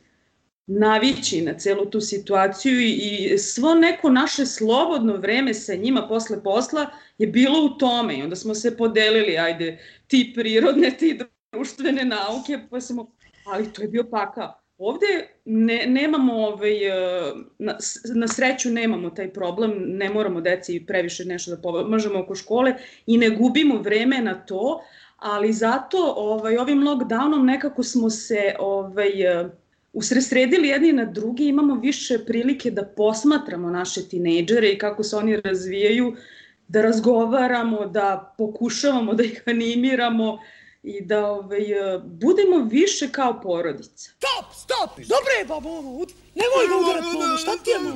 navići 0.79 1.41
na 1.41 1.53
celu 1.53 1.85
tu 1.85 2.01
situaciju 2.01 2.81
i 2.81 3.37
svo 3.37 3.73
neko 3.73 4.09
naše 4.09 4.45
slobodno 4.45 5.17
vreme 5.17 5.53
sa 5.53 5.75
njima 5.75 6.07
posle 6.07 6.43
posla 6.43 6.85
je 7.17 7.27
bilo 7.27 7.65
u 7.65 7.69
tome 7.69 8.17
i 8.17 8.23
onda 8.23 8.35
smo 8.35 8.55
se 8.55 8.77
podelili, 8.77 9.37
ajde, 9.37 9.79
ti 10.07 10.31
prirodne, 10.35 10.91
ti 10.99 11.19
društvene 11.51 12.05
nauke, 12.05 12.59
pa 12.69 12.81
smo, 12.81 13.11
ali 13.45 13.73
to 13.73 13.81
je 13.81 13.87
bio 13.87 14.03
pakao. 14.03 14.57
Ovde 14.77 15.07
ne, 15.45 15.85
nemamo, 15.87 16.33
ovaj, 16.33 16.87
e, 16.87 17.33
na, 17.59 17.77
na 18.15 18.27
sreću 18.27 18.69
nemamo 18.69 19.09
taj 19.09 19.33
problem, 19.33 19.73
ne 19.77 20.09
moramo 20.09 20.41
deci 20.41 20.83
previše 20.87 21.25
nešto 21.25 21.55
da 21.55 21.61
pomažemo 21.61 22.19
oko 22.19 22.35
škole 22.35 22.73
i 23.05 23.17
ne 23.17 23.29
gubimo 23.29 23.77
vreme 23.77 24.21
na 24.21 24.45
to, 24.45 24.81
ali 25.17 25.53
zato 25.53 26.13
ovaj, 26.17 26.57
ovim 26.57 26.81
lockdownom 26.81 27.43
nekako 27.43 27.83
smo 27.83 28.09
se 28.09 28.55
ovaj, 28.59 29.11
usresredili 29.93 30.67
jedni 30.67 30.93
na 30.93 31.05
drugi, 31.05 31.47
imamo 31.47 31.75
više 31.75 32.25
prilike 32.25 32.71
da 32.71 32.85
posmatramo 32.85 33.69
naše 33.69 34.09
tinejdžere 34.09 34.69
i 34.69 34.77
kako 34.77 35.03
se 35.03 35.15
oni 35.15 35.41
razvijaju, 35.41 36.15
da 36.67 36.81
razgovaramo, 36.81 37.85
da 37.85 38.35
pokušavamo 38.37 39.13
da 39.13 39.23
ih 39.23 39.43
animiramo 39.45 40.39
i 40.83 41.01
da 41.05 41.25
ovaj, 41.31 41.65
budemo 42.05 42.57
više 42.57 43.09
kao 43.11 43.41
porodica. 43.41 44.11
Stop, 44.11 44.53
stop! 44.53 44.97
Dobre 44.97 45.33
je, 45.39 45.45
babo, 45.45 45.69
ovo. 45.69 46.05
Nemoj 46.35 46.67
ga 46.69 46.75
udarati, 46.83 47.17
mamo. 47.17 47.37
Šta 47.37 47.51
ti 47.63 47.69
je, 47.69 47.79
mamo? 47.79 47.95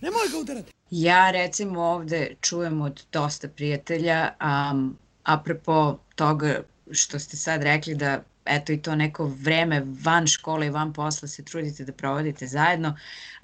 Nemoj 0.00 0.28
ga 0.32 0.38
udarati. 0.38 0.72
Ja 0.90 1.30
recimo 1.30 1.82
ovde 1.82 2.34
čujem 2.40 2.80
od 2.80 3.02
dosta 3.12 3.48
prijatelja, 3.48 4.34
um, 4.40 4.96
apropo 5.22 5.98
toga 6.14 6.62
što 6.90 7.18
ste 7.18 7.36
sad 7.36 7.62
rekli 7.62 7.94
da 7.94 8.22
eto 8.44 8.72
i 8.72 8.82
to 8.82 8.94
neko 8.94 9.24
vreme 9.24 9.82
van 10.02 10.26
škole 10.26 10.66
i 10.66 10.70
van 10.70 10.92
posla 10.92 11.28
se 11.28 11.44
trudite 11.44 11.84
da 11.84 11.92
provodite 11.92 12.46
zajedno, 12.46 12.96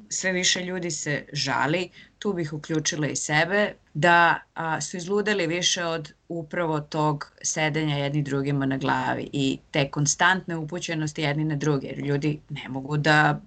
sve 0.09 0.33
više 0.33 0.65
ljudi 0.65 0.91
se 0.91 1.25
žali, 1.33 1.91
tu 2.19 2.33
bih 2.33 2.53
uključila 2.53 3.07
i 3.07 3.17
sebe, 3.17 3.75
da 3.95 4.41
a, 4.55 4.81
su 4.81 4.97
izludeli 4.97 5.47
više 5.47 5.85
od 5.85 6.13
upravo 6.29 6.81
tog 6.81 7.33
sedenja 7.43 7.97
jedni 7.97 8.23
drugima 8.23 8.67
na 8.67 8.77
glavi 8.77 9.31
i 9.33 9.59
te 9.71 9.91
konstantne 9.91 10.57
upućenosti 10.57 11.23
jedni 11.23 11.45
na 11.45 11.57
druge, 11.57 11.87
jer 11.87 11.99
ljudi 11.99 12.41
ne 12.49 12.69
mogu 12.69 12.97
da 12.97 13.41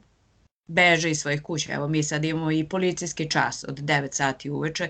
beže 0.68 1.12
iz 1.12 1.20
svojih 1.20 1.42
kuća. 1.42 1.74
Evo 1.74 1.88
mi 1.88 2.04
sad 2.04 2.26
imamo 2.26 2.52
i 2.52 2.70
policijski 2.70 3.30
čas 3.30 3.66
od 3.68 3.80
9 3.80 4.14
sati 4.14 4.50
uveče, 4.50 4.90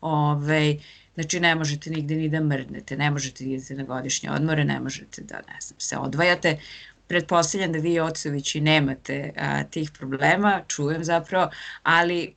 Ove, 0.00 0.76
znači 1.14 1.40
ne 1.40 1.54
možete 1.54 1.90
nigde 1.90 2.16
ni 2.16 2.28
da 2.28 2.40
mrdnete, 2.40 2.96
ne 2.96 3.10
možete 3.10 3.44
da 3.44 3.50
idete 3.50 3.74
na 3.74 3.82
godišnje 3.82 4.30
odmore, 4.30 4.64
ne 4.64 4.80
možete 4.80 5.22
da 5.22 5.36
ne 5.36 5.60
znam, 5.60 5.80
se 5.80 5.96
odvajate. 5.96 6.58
Pretpostavljam 7.06 7.72
da 7.72 7.78
vi 7.78 8.00
ocovići 8.00 8.60
nemate 8.60 9.32
a, 9.36 9.64
tih 9.64 9.90
problema, 9.90 10.62
čujem 10.68 11.04
zapravo, 11.04 11.50
ali 11.82 12.34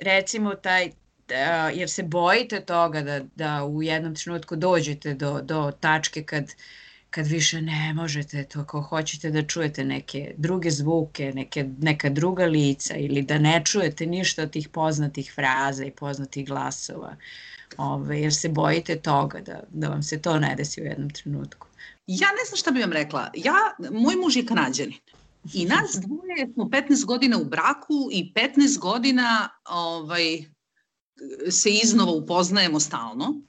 recimo 0.00 0.54
taj 0.54 0.90
a, 1.30 1.70
jer 1.74 1.90
se 1.90 2.02
bojite 2.02 2.60
toga 2.60 3.02
da, 3.02 3.20
da 3.36 3.64
u 3.64 3.82
jednom 3.82 4.14
trenutku 4.14 4.56
dođete 4.56 5.14
do, 5.14 5.40
do 5.42 5.72
tačke 5.80 6.22
kad 6.22 6.44
kad 7.10 7.26
više 7.26 7.62
ne 7.62 7.92
možete 7.94 8.44
to, 8.44 8.60
ako 8.60 8.80
hoćete 8.80 9.30
da 9.30 9.42
čujete 9.42 9.84
neke 9.84 10.34
druge 10.36 10.70
zvuke, 10.70 11.32
neke, 11.34 11.64
neka 11.78 12.10
druga 12.10 12.44
lica 12.44 12.94
ili 12.96 13.22
da 13.22 13.38
ne 13.38 13.62
čujete 13.64 14.06
ništa 14.06 14.42
od 14.42 14.50
tih 14.50 14.68
poznatih 14.68 15.32
fraza 15.34 15.84
i 15.84 15.90
poznatih 15.90 16.46
glasova, 16.46 17.16
ove, 17.76 18.20
jer 18.20 18.34
se 18.34 18.48
bojite 18.48 18.96
toga 18.96 19.40
da, 19.40 19.62
da 19.70 19.88
vam 19.88 20.02
se 20.02 20.22
to 20.22 20.38
ne 20.38 20.54
desi 20.56 20.82
u 20.82 20.84
jednom 20.84 21.10
trenutku. 21.10 21.66
Ja 22.06 22.28
ne 22.28 22.48
znam 22.48 22.56
šta 22.56 22.70
bih 22.70 22.82
vam 22.82 22.92
rekla. 22.92 23.30
Ja, 23.34 23.54
moj 23.90 24.16
muž 24.16 24.36
je 24.36 24.46
kanadjanin. 24.46 24.98
I 25.54 25.64
nas 25.64 25.98
dvoje 26.06 26.52
smo 26.54 26.64
15 26.64 27.04
godina 27.04 27.38
u 27.38 27.44
braku 27.44 28.08
i 28.12 28.32
15 28.34 28.78
godina 28.78 29.48
ovaj, 29.64 30.44
se 31.50 31.70
iznova 31.70 32.12
upoznajemo 32.12 32.80
stalno 32.80 33.40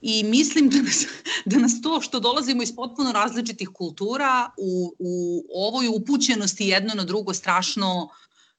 i 0.00 0.24
mislim 0.24 0.68
da 0.68 0.82
nas, 0.82 1.06
da 1.44 1.58
nas 1.58 1.80
to 1.82 2.00
što 2.00 2.20
dolazimo 2.20 2.62
iz 2.62 2.76
potpuno 2.76 3.12
različitih 3.12 3.68
kultura 3.68 4.50
u, 4.58 4.94
u 4.98 5.44
ovoj 5.54 5.88
upućenosti 5.88 6.68
jedno 6.68 6.94
na 6.94 7.04
drugo 7.04 7.34
strašno 7.34 8.08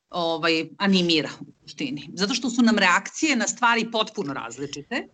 ovaj, 0.10 0.66
animira 0.78 1.30
u 1.42 1.46
suštini. 1.62 2.10
Zato 2.14 2.34
što 2.34 2.50
su 2.50 2.62
nam 2.62 2.78
reakcije 2.78 3.36
na 3.36 3.48
stvari 3.48 3.92
potpuno 3.92 4.34
različite. 4.34 5.08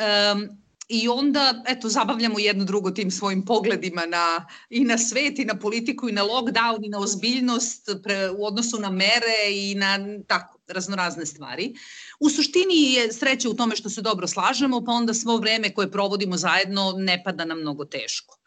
Um, 0.00 0.48
I 0.90 1.08
onda, 1.08 1.62
eto, 1.66 1.88
zabavljamo 1.88 2.38
jedno 2.38 2.64
drugo 2.64 2.90
tim 2.90 3.10
svojim 3.10 3.44
pogledima 3.44 4.06
na, 4.06 4.46
i 4.70 4.80
na 4.84 4.98
svet, 4.98 5.38
i 5.38 5.44
na 5.44 5.54
politiku, 5.58 6.08
i 6.08 6.12
na 6.12 6.24
lockdown, 6.24 6.86
i 6.86 6.88
na 6.88 6.98
ozbiljnost 6.98 7.90
pre, 8.02 8.30
u 8.30 8.46
odnosu 8.46 8.80
na 8.80 8.90
mere 8.90 9.52
i 9.52 9.74
na 9.74 9.98
tako, 10.26 10.58
raznorazne 10.68 11.26
stvari. 11.26 11.74
U 12.20 12.30
suštini 12.30 12.92
je 12.92 13.12
sreća 13.12 13.48
u 13.48 13.54
tome 13.54 13.76
što 13.76 13.90
se 13.90 14.02
dobro 14.02 14.26
slažemo, 14.26 14.84
pa 14.84 14.92
onda 14.92 15.14
svo 15.14 15.36
vreme 15.36 15.74
koje 15.74 15.90
provodimo 15.90 16.36
zajedno 16.36 16.94
ne 16.98 17.22
pada 17.24 17.44
nam 17.44 17.60
mnogo 17.60 17.84
teško. 17.84 18.38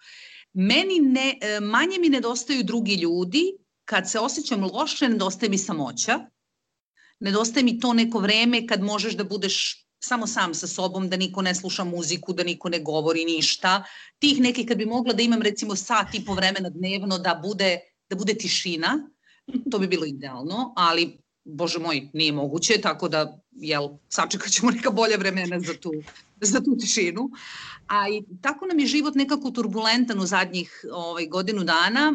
Meni 0.54 1.00
ne, 1.00 1.38
manje 1.62 2.00
mi 2.00 2.10
nedostaju 2.10 2.64
drugi 2.64 2.96
ljudi, 2.96 3.54
kad 3.86 4.10
se 4.10 4.20
osjećam 4.20 4.64
loše, 4.64 5.10
nedostaje 5.10 5.50
mi 5.50 5.58
samoća, 5.58 6.20
nedostaje 7.20 7.64
mi 7.64 7.80
to 7.80 7.94
neko 7.94 8.20
vreme 8.20 8.68
kad 8.68 8.82
možeš 8.82 9.14
da 9.14 9.24
budeš 9.24 9.84
samo 10.04 10.28
sam 10.28 10.54
sa 10.54 10.68
sobom, 10.68 11.10
da 11.10 11.18
niko 11.18 11.42
ne 11.42 11.56
sluša 11.56 11.84
muziku, 11.84 12.34
da 12.34 12.44
niko 12.44 12.70
ne 12.70 12.80
govori 12.80 13.26
ništa. 13.26 13.84
Tih 14.20 14.42
nekih 14.42 14.68
kad 14.68 14.78
bi 14.78 14.86
mogla 14.86 15.14
da 15.14 15.24
imam 15.24 15.42
recimo 15.42 15.76
sat 15.76 16.16
i 16.16 16.26
po 16.26 16.34
vremena 16.34 16.70
dnevno 16.70 17.18
da 17.20 17.40
bude, 17.44 17.80
da 18.10 18.16
bude 18.16 18.34
tišina, 18.34 18.98
to 19.72 19.80
bi 19.80 19.88
bilo 19.88 20.06
idealno, 20.06 20.74
ali 20.76 21.18
bože 21.44 21.80
moj, 21.80 22.10
nije 22.14 22.32
moguće, 22.32 22.82
tako 22.82 23.10
da, 23.10 23.40
jel, 23.52 23.90
sačekat 24.10 24.52
ćemo 24.52 24.72
neka 24.72 24.92
bolja 24.92 25.18
vremena 25.18 25.60
za 25.60 25.74
tu, 25.74 25.92
za 26.42 26.60
tu 26.60 26.78
tišinu. 26.80 27.30
A 27.88 28.10
i 28.10 28.24
tako 28.42 28.66
nam 28.66 28.80
je 28.80 28.88
život 28.88 29.16
nekako 29.16 29.52
turbulentan 29.52 30.20
u 30.20 30.26
zadnjih 30.26 30.86
ovaj, 30.92 31.28
godinu 31.28 31.64
dana, 31.64 32.14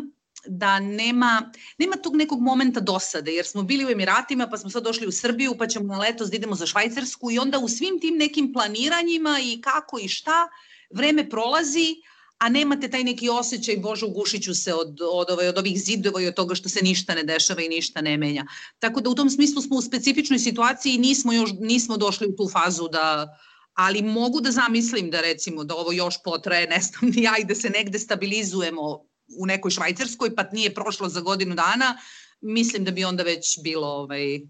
da 0.49 0.81
nema, 0.81 1.53
nema 1.79 1.97
tog 1.97 2.17
nekog 2.17 2.41
momenta 2.41 2.81
dosade, 2.81 3.33
jer 3.33 3.47
smo 3.47 3.63
bili 3.63 3.87
u 3.87 3.91
Emiratima, 3.91 4.47
pa 4.47 4.59
smo 4.59 4.71
sad 4.71 4.83
došli 4.83 5.07
u 5.07 5.13
Srbiju, 5.13 5.55
pa 5.59 5.67
ćemo 5.67 5.87
na 5.87 5.99
letos 5.99 6.31
da 6.31 6.37
idemo 6.37 6.55
za 6.55 6.67
Švajcarsku 6.67 7.31
i 7.31 7.39
onda 7.39 7.59
u 7.59 7.69
svim 7.69 8.01
tim 8.01 8.17
nekim 8.17 8.53
planiranjima 8.53 9.39
i 9.43 9.61
kako 9.61 9.99
i 9.99 10.09
šta, 10.09 10.49
vreme 10.91 11.31
prolazi, 11.31 11.97
a 12.39 12.49
nemate 12.49 12.91
taj 12.91 13.05
neki 13.05 13.29
osjećaj, 13.29 13.77
bože, 13.77 14.07
ugušit 14.07 14.43
ću 14.43 14.55
se 14.55 14.75
od, 14.75 15.01
od, 15.13 15.31
ovaj, 15.31 15.49
od 15.49 15.59
ovih 15.59 15.81
zidova 15.81 16.23
i 16.23 16.27
od 16.27 16.35
toga 16.35 16.55
što 16.55 16.69
se 16.69 16.81
ništa 16.83 17.15
ne 17.15 17.23
dešava 17.23 17.63
i 17.63 17.69
ništa 17.69 18.01
ne 18.01 18.17
menja. 18.17 18.47
Tako 18.79 19.01
da 19.01 19.11
u 19.11 19.15
tom 19.15 19.31
smislu 19.31 19.63
smo 19.63 19.77
u 19.77 19.83
specifičnoj 19.83 20.39
situaciji 20.39 20.95
i 20.95 20.99
nismo 20.99 21.33
još 21.33 21.51
nismo 21.61 21.97
došli 21.97 22.27
u 22.27 22.37
tu 22.37 22.49
fazu 22.53 22.89
da 22.89 23.39
ali 23.75 24.03
mogu 24.03 24.41
da 24.41 24.51
zamislim 24.51 25.11
da 25.11 25.21
recimo 25.21 25.65
da 25.65 25.75
ovo 25.75 25.93
još 25.93 26.23
potraje, 26.25 26.67
ne 26.75 26.81
znam 26.81 27.11
ni 27.11 27.45
da 27.45 27.55
se 27.55 27.71
negde 27.71 27.99
stabilizujemo 27.99 29.05
u 29.39 29.47
nekoj 29.47 29.71
švajcarskoj, 29.71 30.35
pa 30.35 30.45
nije 30.53 30.75
prošlo 30.75 31.09
za 31.09 31.21
godinu 31.21 31.55
dana, 31.55 31.99
mislim 32.41 32.85
da 32.85 32.91
bi 32.91 33.05
onda 33.05 33.23
već 33.23 33.63
bilo 33.63 33.89
ovaj, 33.89 34.41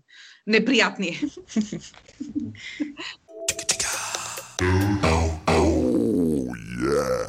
neprijatnije. 0.46 1.18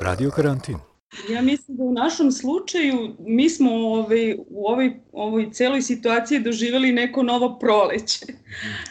Radio 0.02 0.32
karantin. 0.32 0.78
Ja 1.30 1.42
mislim 1.42 1.78
da 1.78 1.84
u 1.84 1.94
našem 1.94 2.32
slučaju 2.32 3.16
mi 3.20 3.50
smo 3.50 3.72
ovaj, 3.72 4.34
u 4.34 4.68
ovoj, 4.68 5.00
ovoj 5.12 5.52
celoj 5.52 5.82
situaciji 5.82 6.40
doživjeli 6.40 6.92
neko 6.92 7.24
novo 7.24 7.60
proleće. 7.60 8.26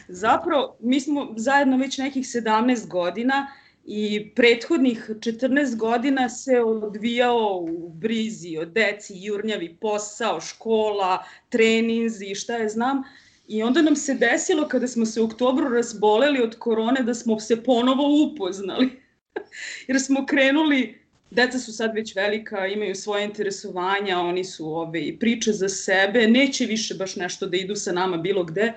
Zapravo, 0.08 0.76
mi 0.80 1.00
smo 1.00 1.34
zajedno 1.36 1.76
već 1.76 1.98
nekih 1.98 2.26
17 2.26 2.88
godina 2.88 3.46
i 3.90 4.30
prethodnih 4.34 5.10
14 5.10 5.76
godina 5.76 6.28
se 6.28 6.60
odvijao 6.60 7.66
u 7.70 7.88
brizi 7.88 8.58
o 8.58 8.64
deci, 8.64 9.14
jurnjavi 9.16 9.76
posao, 9.80 10.40
škola, 10.40 11.24
treninzi 11.48 12.26
i 12.26 12.34
šta 12.34 12.56
je 12.56 12.68
znam. 12.68 13.02
I 13.46 13.62
onda 13.62 13.82
nam 13.82 13.96
se 13.96 14.14
desilo 14.14 14.68
kada 14.68 14.88
smo 14.88 15.06
se 15.06 15.20
u 15.20 15.24
oktobru 15.24 15.68
razboleli 15.68 16.42
od 16.42 16.58
korone 16.58 17.02
da 17.02 17.14
smo 17.14 17.40
se 17.40 17.62
ponovo 17.62 18.32
upoznali. 18.32 18.90
Jer 19.88 20.00
smo 20.00 20.26
krenuli, 20.26 20.98
deca 21.30 21.58
su 21.58 21.72
sad 21.72 21.94
već 21.94 22.16
velika, 22.16 22.66
imaju 22.66 22.94
svoje 22.94 23.24
interesovanja, 23.24 24.20
oni 24.20 24.44
su 24.44 24.74
ove, 24.74 25.18
priče 25.20 25.52
za 25.52 25.68
sebe, 25.68 26.26
neće 26.26 26.66
više 26.66 26.94
baš 26.94 27.16
nešto 27.16 27.46
da 27.46 27.56
idu 27.56 27.76
sa 27.76 27.92
nama 27.92 28.16
bilo 28.16 28.44
gde, 28.44 28.72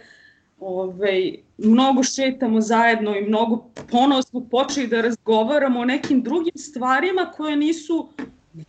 ovaj, 0.62 1.36
mnogo 1.58 2.04
šetamo 2.04 2.62
zajedno 2.62 3.17
i 3.17 3.21
mnogo 3.21 3.65
ponovo 3.91 4.21
smo 4.21 4.47
počeli 4.52 4.88
da 4.88 5.02
razgovaramo 5.02 5.80
o 5.80 5.86
nekim 5.86 6.21
drugim 6.24 6.54
stvarima 6.56 7.32
koje 7.36 7.56
nisu 7.56 8.10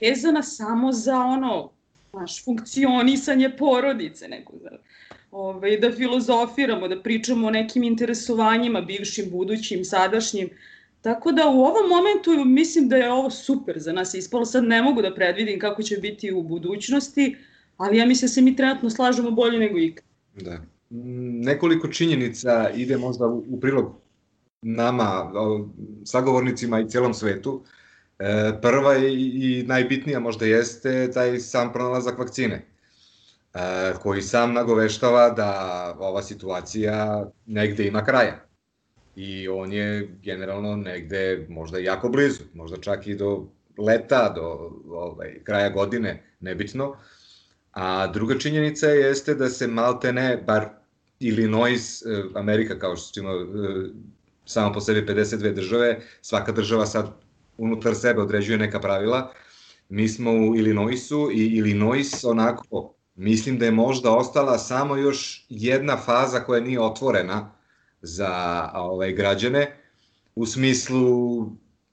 vezana 0.01 0.43
samo 0.43 0.93
za 0.93 1.19
ono, 1.19 1.71
naš 2.13 2.45
funkcionisanje 2.45 3.51
porodice, 3.59 4.29
nego 4.29 4.53
za, 4.63 4.71
ovaj, 5.31 5.77
da 5.77 5.93
filozofiramo, 5.93 6.89
da 6.89 7.03
pričamo 7.03 7.47
o 7.47 7.51
nekim 7.51 7.83
interesovanjima, 7.83 8.81
bivšim, 8.81 9.31
budućim, 9.31 9.85
sadašnjim. 9.85 10.51
Tako 11.03 11.33
da 11.33 11.49
u 11.49 11.61
ovom 11.61 11.89
momentu 11.89 12.45
mislim 12.45 12.89
da 12.89 12.97
je 12.97 13.13
ovo 13.13 13.31
super 13.31 13.79
za 13.79 13.93
nas 13.93 14.15
ispalo. 14.15 14.45
Sad 14.45 14.65
ne 14.65 14.83
mogu 14.83 15.03
da 15.03 15.15
predvidim 15.15 15.59
kako 15.61 15.83
će 15.83 15.97
biti 15.97 16.33
u 16.33 16.43
budućnosti, 16.43 17.37
ali 17.77 17.99
ja 17.99 18.07
mislim 18.07 18.27
da 18.27 18.33
se 18.33 18.41
mi 18.41 18.57
trenutno 18.57 18.91
slažemo 18.91 19.31
bolje 19.31 19.59
nego 19.59 19.79
ikad. 19.79 20.05
Da 20.35 20.72
nekoliko 21.45 21.89
činjenica 21.89 22.71
ide 22.75 22.97
možda 22.97 23.27
u 23.27 23.61
prilog 23.61 23.95
nama, 24.63 25.33
sagovornicima 26.05 26.81
i 26.81 26.89
cijelom 26.89 27.15
svetu. 27.15 27.65
E, 28.19 28.53
prva 28.63 28.97
i 28.97 29.65
najbitnija 29.67 30.21
možda 30.21 30.47
jeste 30.47 31.11
taj 31.11 31.39
sam 31.39 31.73
pronalazak 31.73 32.19
vakcine, 32.19 32.55
e, 33.55 33.93
koji 34.03 34.23
sam 34.23 34.53
nagoveštava 34.53 35.31
da 35.31 35.97
ova 35.99 36.23
situacija 36.23 37.27
negde 37.47 37.87
ima 37.87 38.05
kraja. 38.05 38.45
I 39.17 39.49
on 39.49 39.73
je 39.73 40.17
generalno 40.23 40.77
negde 40.77 41.47
možda 41.49 41.79
jako 41.79 42.09
blizu, 42.09 42.43
možda 42.55 42.77
čak 42.77 43.07
i 43.07 43.15
do 43.15 43.47
leta, 43.79 44.29
do 44.29 44.71
ovaj, 44.89 45.41
kraja 45.45 45.71
godine, 45.71 46.23
nebitno. 46.41 46.97
A 47.73 48.07
druga 48.07 48.39
činjenica 48.39 48.87
jeste 48.87 49.35
da 49.35 49.49
se 49.49 49.67
malte 49.67 50.13
ne, 50.13 50.37
bar 50.47 50.82
Illinois, 51.23 52.03
e, 52.03 52.25
Amerika 52.35 52.79
kao 52.79 52.97
što 52.97 53.13
ćemo, 53.13 53.31
e, 53.31 53.45
samo 54.45 54.73
po 54.73 54.81
sebi 54.81 55.07
52 55.07 55.55
države, 55.55 56.01
svaka 56.23 56.53
država 56.53 56.87
sad 56.87 57.11
unutar 57.57 57.95
sebe 57.95 58.21
određuje 58.21 58.59
neka 58.59 58.81
pravila. 58.81 59.33
Mi 59.89 60.09
smo 60.09 60.31
u 60.31 60.57
Illinoisu 60.57 61.31
i 61.33 61.47
Illinois 61.47 62.25
onako, 62.25 62.95
mislim 63.15 63.59
da 63.59 63.65
je 63.65 63.71
možda 63.71 64.17
ostala 64.17 64.59
samo 64.59 64.97
još 64.97 65.47
jedna 65.49 65.97
faza 65.97 66.41
koja 66.41 66.61
nije 66.61 66.81
otvorena 66.81 67.53
za 68.03 68.71
ovaj, 68.75 69.13
građane, 69.13 69.77
u 70.35 70.47
smislu 70.47 71.47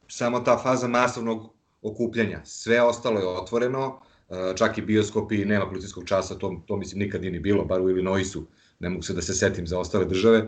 samo 0.08 0.40
ta 0.40 0.58
faza 0.58 0.88
masovnog 0.88 1.54
okupljanja. 1.82 2.42
Sve 2.46 2.82
ostalo 2.82 3.20
je 3.20 3.28
otvoreno, 3.28 4.00
e, 4.30 4.56
čak 4.56 4.78
i 4.78 4.82
bioskopi, 4.82 5.46
nema 5.46 5.70
policijskog 5.70 6.06
časa, 6.06 6.36
to, 6.36 6.62
to 6.68 6.78
mislim 6.78 7.00
nikad 7.00 7.22
nije 7.22 7.32
ni 7.32 7.40
bilo, 7.40 7.66
bar 7.66 7.82
u 7.82 7.90
Illinoisu, 7.90 8.46
ne 8.80 8.90
mogu 8.90 9.04
se 9.04 9.14
da 9.14 9.22
se 9.22 9.34
setim 9.34 9.68
za 9.68 9.80
ostale 9.80 10.06
države. 10.06 10.38
E, 10.40 10.48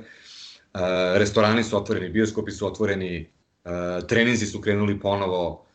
restorani 1.20 1.64
su 1.64 1.78
otvoreni, 1.78 2.10
bioskopi 2.10 2.52
su 2.52 2.68
otvoreni, 2.68 3.16
e, 3.66 3.70
treninzi 4.08 4.46
su 4.46 4.62
krenuli 4.62 5.00
ponovo, 5.00 5.66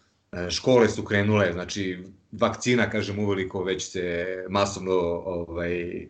škole 0.50 0.88
su 0.88 1.04
krenule, 1.04 1.52
znači 1.52 1.98
vakcina, 2.32 2.90
kažem, 2.90 3.18
uveliko 3.18 3.64
već 3.64 3.90
se 3.90 4.26
masovno 4.48 4.92
ovaj, 5.24 6.06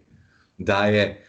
daje 0.59 1.25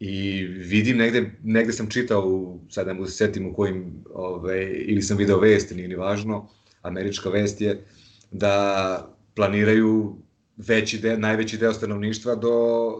i 0.00 0.44
vidim 0.44 0.96
negde, 0.96 1.30
negde 1.42 1.72
sam 1.72 1.90
čitao, 1.90 2.58
sad 2.70 2.86
ne 2.86 2.94
mogu 2.94 3.06
se 3.06 3.16
setim 3.16 3.46
u 3.46 3.54
kojim, 3.54 4.04
ovaj, 4.14 4.84
ili 4.86 5.02
sam 5.02 5.16
video 5.16 5.38
vesti, 5.38 5.74
nije 5.74 5.88
ni 5.88 5.94
važno, 5.94 6.48
američka 6.82 7.30
vest 7.30 7.60
je 7.60 7.84
da 8.30 9.14
planiraju 9.34 10.16
veći 10.56 10.98
de, 10.98 11.16
najveći 11.16 11.58
deo 11.58 11.72
stanovništva 11.72 12.34
do, 12.34 12.54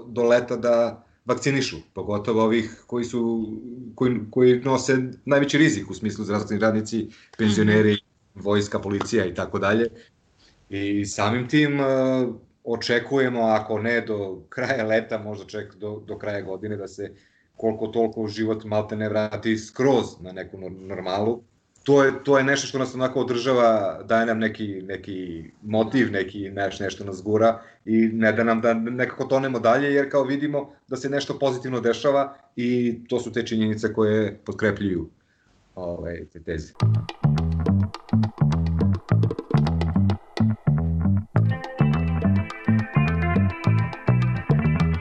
do 0.08 0.22
leta 0.22 0.56
da 0.56 1.06
vakcinišu, 1.28 1.76
pogotovo 1.94 2.44
ovih 2.44 2.84
koji 2.86 3.04
su 3.04 3.52
koji, 3.94 4.16
koji 4.30 4.60
nose 4.60 4.96
najveći 5.24 5.58
rizik 5.58 5.90
u 5.90 5.94
smislu 5.94 6.24
zdravstveni 6.24 6.62
radnici, 6.62 7.08
penzioneri, 7.38 7.92
-hmm. 7.92 8.44
vojska, 8.44 8.78
policija 8.78 9.26
i 9.26 9.34
tako 9.34 9.58
dalje. 9.58 9.88
I 10.68 11.06
samim 11.06 11.48
tim 11.48 11.80
uh, 11.80 11.86
očekujemo, 12.64 13.42
ako 13.42 13.78
ne 13.78 14.00
do 14.00 14.42
kraja 14.48 14.84
leta, 14.84 15.18
možda 15.18 15.46
ček 15.46 15.74
do, 15.74 16.02
do 16.06 16.18
kraja 16.18 16.40
godine, 16.40 16.76
da 16.76 16.88
se 16.88 17.14
koliko 17.56 17.86
toliko 17.86 18.26
život 18.28 18.64
malte 18.64 18.96
ne 18.96 19.08
vrati 19.08 19.58
skroz 19.58 20.20
na 20.20 20.32
neku 20.32 20.58
normalu. 20.70 21.42
To 21.84 22.04
je, 22.04 22.12
to 22.24 22.38
je 22.38 22.44
nešto 22.44 22.66
što 22.66 22.78
nas 22.78 22.94
onako 22.94 23.20
održava, 23.20 24.02
daje 24.04 24.26
nam 24.26 24.38
neki, 24.38 24.82
neki 24.82 25.44
motiv, 25.62 26.12
neki 26.12 26.50
neš, 26.50 26.80
nešto 26.80 27.04
nas 27.04 27.22
gura 27.22 27.62
i 27.84 28.08
ne 28.12 28.32
da 28.32 28.44
nam 28.44 28.60
da 28.60 28.74
nekako 28.74 29.24
tonemo 29.24 29.58
dalje, 29.60 29.94
jer 29.94 30.10
kao 30.10 30.24
vidimo 30.24 30.72
da 30.88 30.96
se 30.96 31.08
nešto 31.08 31.38
pozitivno 31.38 31.80
dešava 31.80 32.36
i 32.56 32.98
to 33.08 33.20
su 33.20 33.32
te 33.32 33.46
činjenice 33.46 33.92
koje 33.92 34.38
potkrepljuju 34.44 35.08
ove, 35.74 36.26
te 36.32 36.42
teze. 36.42 36.72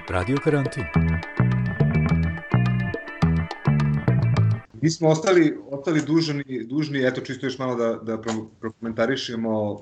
Radio 0.10 0.38
karantin. 0.44 0.84
Mi 4.82 4.90
smo 4.90 5.10
ostali, 5.10 5.58
ostali 5.78 6.02
dužni, 6.02 6.66
dužni, 6.66 7.08
eto 7.08 7.22
čisto 7.22 7.46
još 7.46 7.58
malo 7.58 7.76
da, 7.76 7.94
da 7.94 8.22
prokomentarišemo 8.60 9.72
uh, 9.72 9.82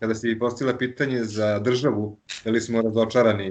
kada 0.00 0.14
se 0.14 0.30
i 0.30 0.38
postila 0.38 0.76
pitanje 0.78 1.24
za 1.24 1.58
državu, 1.58 2.18
da 2.44 2.50
li 2.50 2.60
smo 2.60 2.82
razočarani 2.82 3.50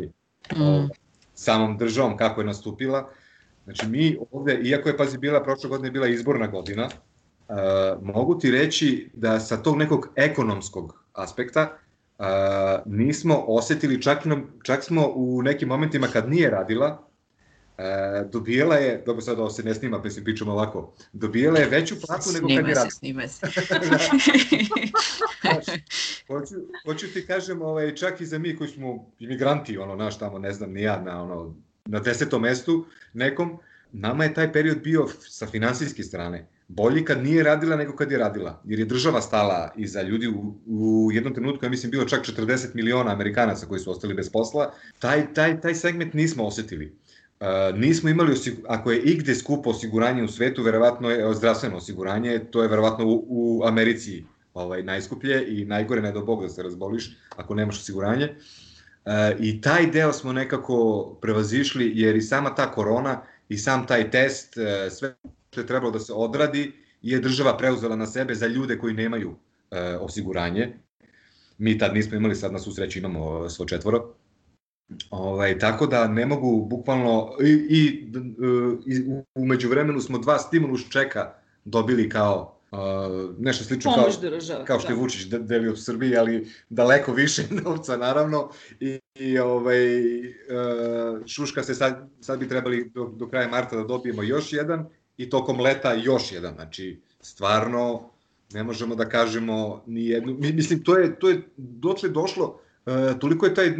mm. 0.55 0.61
uh, 0.61 0.89
samom 1.33 1.77
državom, 1.77 2.17
kako 2.17 2.41
je 2.41 2.47
nastupila. 2.47 3.09
Znači 3.63 3.87
mi 3.87 4.17
ovde, 4.31 4.59
iako 4.63 4.89
je 4.89 4.97
pazi 4.97 5.17
bila, 5.17 5.43
prošle 5.43 5.69
godine 5.69 5.91
bila 5.91 6.07
izborna 6.07 6.47
godina, 6.47 6.85
uh, 6.85 7.55
mogu 8.01 8.39
ti 8.39 8.51
reći 8.51 9.09
da 9.13 9.39
sa 9.39 9.57
tog 9.57 9.77
nekog 9.77 10.09
ekonomskog 10.15 11.03
aspekta 11.13 11.77
uh, 12.17 12.25
nismo 12.85 13.43
osetili, 13.47 14.01
čak, 14.01 14.25
nam, 14.25 14.59
čak 14.63 14.83
smo 14.83 15.11
u 15.15 15.41
nekim 15.41 15.67
momentima 15.67 16.07
kad 16.07 16.29
nije 16.29 16.49
radila, 16.49 17.06
E, 17.77 18.23
dobijela 18.31 18.75
je, 18.75 19.03
dobro 19.05 19.21
sad 19.21 19.39
ovo 19.39 19.49
se 19.49 19.63
ne 19.63 19.73
snima, 19.73 20.09
se 20.09 20.23
pričamo 20.23 20.51
ovako, 20.51 20.93
dobijela 21.13 21.59
je 21.59 21.69
veću 21.69 21.95
platu 22.07 22.29
nego 22.33 22.47
kad 22.47 22.67
je 22.67 22.73
radila. 22.73 22.89
Snima 22.89 23.27
se, 23.27 23.47
snima 23.51 23.99
se. 23.99 25.71
hoću, 26.27 26.55
hoću 26.85 27.07
ti 27.13 27.25
kažem, 27.27 27.61
ovaj, 27.61 27.95
čak 27.95 28.21
i 28.21 28.25
za 28.25 28.37
mi 28.37 28.55
koji 28.55 28.69
smo 28.69 29.11
imigranti, 29.19 29.77
ono, 29.77 29.95
naš 29.95 30.19
tamo, 30.19 30.39
ne 30.39 30.53
znam, 30.53 30.71
ni 30.71 30.81
ja, 30.81 31.01
na, 31.01 31.23
ono, 31.23 31.55
na 31.85 31.99
desetom 31.99 32.41
mestu 32.41 32.85
nekom, 33.13 33.57
nama 33.91 34.23
je 34.23 34.33
taj 34.33 34.53
period 34.53 34.77
bio 34.83 35.07
sa 35.19 35.47
finansijske 35.47 36.03
strane 36.03 36.47
bolji 36.67 37.05
kad 37.05 37.23
nije 37.23 37.43
radila 37.43 37.75
nego 37.75 37.95
kad 37.95 38.11
je 38.11 38.17
radila, 38.17 38.61
jer 38.65 38.79
je 38.79 38.85
država 38.85 39.21
stala 39.21 39.73
iza 39.77 40.01
ljudi 40.01 40.27
u, 40.27 40.55
u 40.65 41.11
jednom 41.11 41.33
trenutku, 41.33 41.65
ja 41.65 41.69
mislim, 41.69 41.91
bilo 41.91 42.05
čak 42.05 42.25
40 42.25 42.67
miliona 42.73 43.11
Amerikanaca 43.11 43.65
koji 43.65 43.79
su 43.79 43.91
ostali 43.91 44.13
bez 44.13 44.29
posla, 44.29 44.73
taj, 44.99 45.33
taj, 45.33 45.61
taj 45.61 45.75
segment 45.75 46.13
nismo 46.13 46.45
osetili. 46.45 46.95
Nismo 47.75 48.09
imali, 48.09 48.35
ako 48.67 48.91
je 48.91 49.01
igde 49.01 49.35
skupo 49.35 49.69
osiguranje 49.69 50.23
u 50.23 50.27
svetu, 50.27 50.63
verovatno 50.63 51.09
je 51.09 51.33
zdravstveno 51.33 51.77
osiguranje, 51.77 52.39
to 52.51 52.61
je 52.61 52.67
verovatno 52.67 53.05
u, 53.05 53.25
u 53.29 53.63
Americi 53.65 54.23
ovaj, 54.53 54.83
najskuplje 54.83 55.45
i 55.47 55.65
najgore 55.65 56.01
ne 56.01 56.11
do 56.11 56.21
Bog 56.21 56.41
da 56.41 56.49
se 56.49 56.63
razboliš 56.63 57.17
ako 57.35 57.55
nemaš 57.55 57.79
osiguranje. 57.79 58.35
Uh, 59.05 59.13
I 59.39 59.61
taj 59.61 59.87
deo 59.87 60.13
smo 60.13 60.33
nekako 60.33 61.05
prevazišli 61.21 61.91
jer 61.95 62.15
i 62.15 62.21
sama 62.21 62.55
ta 62.55 62.71
korona 62.71 63.21
i 63.49 63.57
sam 63.57 63.87
taj 63.87 64.11
test, 64.11 64.57
uh, 64.57 64.91
sve 64.91 65.15
što 65.51 65.61
je 65.61 65.67
trebalo 65.67 65.91
da 65.91 65.99
se 65.99 66.13
odradi, 66.13 66.71
je 67.01 67.19
država 67.19 67.57
preuzela 67.57 67.95
na 67.95 68.07
sebe 68.07 68.35
za 68.35 68.47
ljude 68.47 68.77
koji 68.77 68.93
nemaju 68.93 69.29
uh, 69.29 69.37
osiguranje. 69.99 70.73
Mi 71.57 71.77
tad 71.77 71.93
nismo 71.93 72.17
imali, 72.17 72.35
sad 72.35 72.53
na 72.53 72.59
susreću 72.59 72.99
imamo 72.99 73.49
svo 73.49 73.65
četvoro. 73.65 74.13
Ovaj, 75.09 75.59
tako 75.59 75.87
da 75.87 76.07
ne 76.07 76.25
mogu 76.25 76.65
bukvalno 76.65 77.31
i, 77.41 77.51
i, 77.69 78.11
i 78.85 79.03
umeđu 79.35 79.69
vremenu 79.69 80.01
smo 80.01 80.17
dva 80.17 80.39
stimulus 80.39 80.89
čeka 80.89 81.33
dobili 81.65 82.09
kao 82.09 82.57
Uh, 82.71 82.79
nešto 83.39 83.63
slično 83.63 83.93
kao, 83.93 84.09
država, 84.21 84.65
kao 84.65 84.79
što 84.79 84.91
je 84.91 84.95
da. 84.95 85.01
Vučić 85.01 85.25
delio 85.25 85.73
u 85.73 85.75
Srbiji, 85.75 86.17
ali 86.17 86.47
daleko 86.69 87.13
više 87.13 87.43
novca 87.63 87.97
naravno 87.97 88.49
i, 88.79 88.99
i 89.15 89.39
ovaj, 89.39 90.19
uh, 90.19 91.25
Šuška 91.25 91.63
se 91.63 91.75
sad, 91.75 92.09
sad 92.21 92.39
bi 92.39 92.49
trebali 92.49 92.91
do, 92.95 93.05
do 93.15 93.27
kraja 93.27 93.47
marta 93.47 93.75
da 93.75 93.83
dobijemo 93.83 94.23
još 94.23 94.53
jedan 94.53 94.85
i 95.17 95.29
tokom 95.29 95.59
leta 95.59 95.93
još 95.93 96.31
jedan, 96.31 96.53
znači 96.53 97.01
stvarno 97.21 98.09
ne 98.53 98.63
možemo 98.63 98.95
da 98.95 99.09
kažemo 99.09 99.83
ni 99.85 100.05
jednu, 100.05 100.37
mislim 100.39 100.83
to 100.83 100.97
je, 100.97 101.19
to 101.19 101.29
je 101.29 101.41
dotle 101.57 102.09
došlo, 102.09 102.59
uh, 102.85 103.19
toliko 103.19 103.45
je 103.45 103.53
taj 103.53 103.69
uh, 103.69 103.77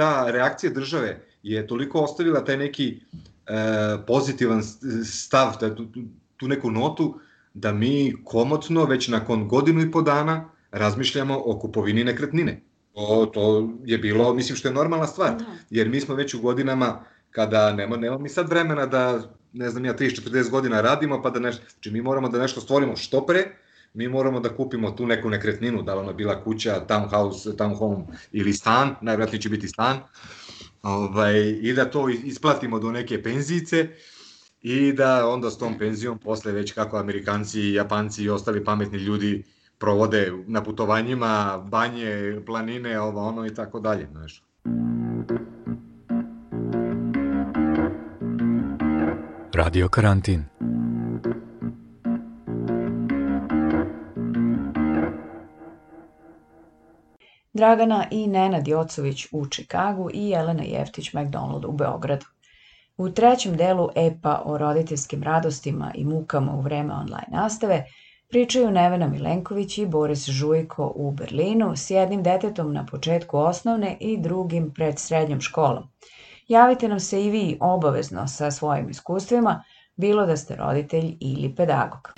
ta 0.00 0.30
reakcija 0.30 0.72
države 0.72 1.20
je 1.42 1.66
toliko 1.66 2.00
ostavila 2.00 2.44
taj 2.44 2.56
neki 2.56 3.00
e, 3.46 3.52
pozitivan 4.06 4.62
stav, 5.04 5.58
taj, 5.60 5.74
tu, 5.74 5.86
tu 6.36 6.48
neku 6.48 6.70
notu, 6.70 7.20
da 7.54 7.72
mi 7.72 8.14
komotno 8.24 8.84
već 8.84 9.08
nakon 9.08 9.48
godinu 9.48 9.80
i 9.80 9.90
po 9.90 10.02
dana 10.02 10.48
razmišljamo 10.70 11.38
o 11.44 11.58
kupovini 11.58 12.04
nekretnine. 12.04 12.60
To, 12.94 13.30
to 13.34 13.70
je 13.84 13.98
bilo, 13.98 14.34
mislim 14.34 14.56
što 14.56 14.68
je 14.68 14.74
normalna 14.74 15.06
stvar, 15.06 15.36
da. 15.36 15.44
jer 15.70 15.88
mi 15.88 16.00
smo 16.00 16.14
već 16.14 16.34
u 16.34 16.40
godinama 16.40 17.04
kada 17.30 17.72
nema, 17.72 17.96
nema 17.96 18.18
mi 18.18 18.28
sad 18.28 18.48
vremena 18.48 18.86
da, 18.86 19.22
ne 19.52 19.70
znam 19.70 19.84
ja, 19.84 19.96
30-40 19.96 20.50
godina 20.50 20.80
radimo, 20.80 21.22
pa 21.22 21.30
da 21.30 21.40
nešto, 21.40 21.62
znači 21.70 21.90
mi 21.90 22.02
moramo 22.02 22.28
da 22.28 22.38
nešto 22.38 22.60
stvorimo 22.60 22.96
što 22.96 23.26
pre, 23.26 23.44
mi 23.94 24.08
moramo 24.08 24.40
da 24.40 24.56
kupimo 24.56 24.90
tu 24.90 25.06
neku 25.06 25.30
nekretninu, 25.30 25.82
da 25.82 25.94
li 25.94 26.00
ona 26.00 26.12
bila 26.12 26.44
kuća, 26.44 26.84
townhouse, 26.88 27.56
townhome 27.56 28.04
ili 28.32 28.52
stan, 28.52 28.94
najvratnije 29.00 29.40
će 29.40 29.48
biti 29.48 29.68
stan, 29.68 29.98
ovaj, 30.82 31.40
i 31.62 31.72
da 31.72 31.90
to 31.90 32.08
isplatimo 32.08 32.78
do 32.78 32.92
neke 32.92 33.22
penzice 33.22 33.88
i 34.62 34.92
da 34.92 35.28
onda 35.28 35.50
s 35.50 35.58
tom 35.58 35.78
penzijom 35.78 36.18
posle 36.18 36.52
već 36.52 36.72
kako 36.72 36.96
Amerikanci, 36.96 37.60
Japanci 37.60 38.24
i 38.24 38.30
ostali 38.30 38.64
pametni 38.64 38.98
ljudi 38.98 39.44
provode 39.78 40.32
na 40.46 40.62
putovanjima, 40.62 41.64
banje, 41.68 42.40
planine, 42.46 43.00
ovo 43.00 43.28
ono 43.28 43.46
i 43.46 43.54
tako 43.54 43.80
dalje, 43.80 44.06
znaš. 44.12 44.42
Radio 49.54 49.88
karantin. 49.88 50.59
Dragana 57.52 58.06
i 58.10 58.26
Nenad 58.26 58.68
Jocović 58.68 59.26
u 59.32 59.46
Čikagu 59.46 60.10
i 60.14 60.28
Jelena 60.28 60.62
Jeftić 60.62 61.12
McDonald 61.12 61.64
u 61.64 61.72
Beogradu. 61.72 62.26
U 62.96 63.08
trećem 63.10 63.56
delu 63.56 63.88
EPA 63.94 64.42
o 64.44 64.58
roditeljskim 64.58 65.22
radostima 65.22 65.92
i 65.94 66.04
mukama 66.04 66.52
u 66.52 66.60
vreme 66.60 66.94
online 66.94 67.26
nastave 67.28 67.84
pričaju 68.28 68.70
Nevena 68.70 69.08
Milenković 69.08 69.78
i 69.78 69.86
Boris 69.86 70.28
Žujko 70.28 70.92
u 70.96 71.10
Berlinu 71.10 71.76
s 71.76 71.90
jednim 71.90 72.22
detetom 72.22 72.72
na 72.72 72.86
početku 72.86 73.38
osnovne 73.38 73.96
i 74.00 74.16
drugim 74.16 74.72
pred 74.74 74.98
srednjom 74.98 75.40
školom. 75.40 75.84
Javite 76.48 76.88
nam 76.88 77.00
se 77.00 77.24
i 77.24 77.30
vi 77.30 77.58
obavezno 77.60 78.28
sa 78.28 78.50
svojim 78.50 78.90
iskustvima, 78.90 79.64
bilo 79.96 80.26
da 80.26 80.36
ste 80.36 80.56
roditelj 80.56 81.16
ili 81.20 81.54
pedagog. 81.54 82.12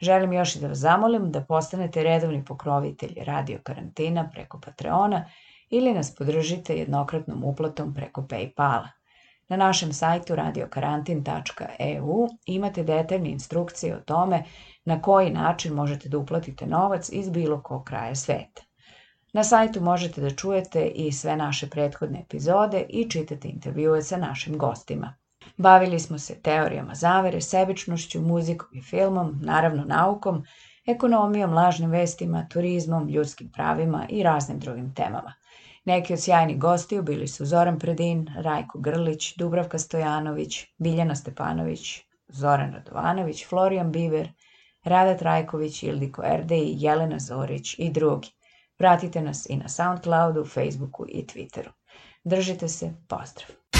Želim 0.00 0.32
još 0.32 0.56
i 0.56 0.60
da 0.60 0.68
vas 0.68 0.78
zamolim 0.78 1.32
da 1.32 1.44
postanete 1.44 2.02
redovni 2.02 2.44
pokrovitelji 2.44 3.24
radio 3.24 3.58
karantina 3.62 4.30
preko 4.32 4.60
Patreona 4.60 5.24
ili 5.70 5.94
nas 5.94 6.14
podržite 6.14 6.76
jednokratnom 6.76 7.44
uplatom 7.44 7.94
preko 7.94 8.22
Paypala. 8.22 8.88
Na 9.48 9.56
našem 9.56 9.92
sajtu 9.92 10.34
radiokarantin.eu 10.36 12.28
imate 12.46 12.82
detaljne 12.82 13.30
instrukcije 13.30 13.96
o 13.96 14.00
tome 14.00 14.44
na 14.84 15.02
koji 15.02 15.30
način 15.30 15.74
možete 15.74 16.08
da 16.08 16.18
uplatite 16.18 16.66
novac 16.66 17.08
iz 17.12 17.30
bilo 17.30 17.62
kog 17.62 17.84
kraja 17.84 18.14
sveta. 18.14 18.62
Na 19.32 19.44
sajtu 19.44 19.80
možete 19.80 20.20
da 20.20 20.30
čujete 20.30 20.86
i 20.86 21.12
sve 21.12 21.36
naše 21.36 21.70
prethodne 21.70 22.20
epizode 22.20 22.86
i 22.88 23.10
čitate 23.10 23.48
intervjue 23.48 24.02
sa 24.02 24.16
našim 24.16 24.58
gostima. 24.58 25.14
Bavili 25.60 25.98
smo 26.00 26.18
se 26.18 26.34
teorijama 26.42 26.94
zavere, 26.94 27.40
sebičnošću, 27.40 28.20
muzikom 28.20 28.68
i 28.72 28.82
filmom, 28.82 29.38
naravno 29.42 29.84
naukom, 29.84 30.44
ekonomijom, 30.86 31.52
lažnim 31.52 31.90
vestima, 31.90 32.46
turizmom, 32.50 33.08
ljudskim 33.08 33.50
pravima 33.52 34.06
i 34.08 34.22
raznim 34.22 34.58
drugim 34.58 34.94
temama. 34.94 35.34
Neki 35.84 36.12
od 36.12 36.20
sjajnih 36.20 36.58
gostiju 36.58 37.02
bili 37.02 37.28
su 37.28 37.46
Zoran 37.46 37.78
Predin, 37.78 38.26
Rajko 38.36 38.78
Grlić, 38.78 39.36
Dubravka 39.36 39.78
Stojanović, 39.78 40.66
Biljana 40.78 41.14
Stepanović, 41.14 42.00
Zoran 42.28 42.72
Radovanović, 42.72 43.46
Florijan 43.46 43.92
Biber, 43.92 44.28
Rada 44.84 45.16
Trajković, 45.16 45.82
Ildiko 45.82 46.22
Erdeji, 46.24 46.74
Jelena 46.78 47.18
Zorić 47.18 47.78
i 47.78 47.90
drugi. 47.90 48.28
Pratite 48.76 49.22
nas 49.22 49.46
i 49.50 49.56
na 49.56 49.68
Soundcloudu, 49.68 50.44
Facebooku 50.44 51.06
i 51.08 51.26
Twitteru. 51.26 51.70
Držite 52.24 52.68
se, 52.68 52.92
pozdrav! 53.08 53.79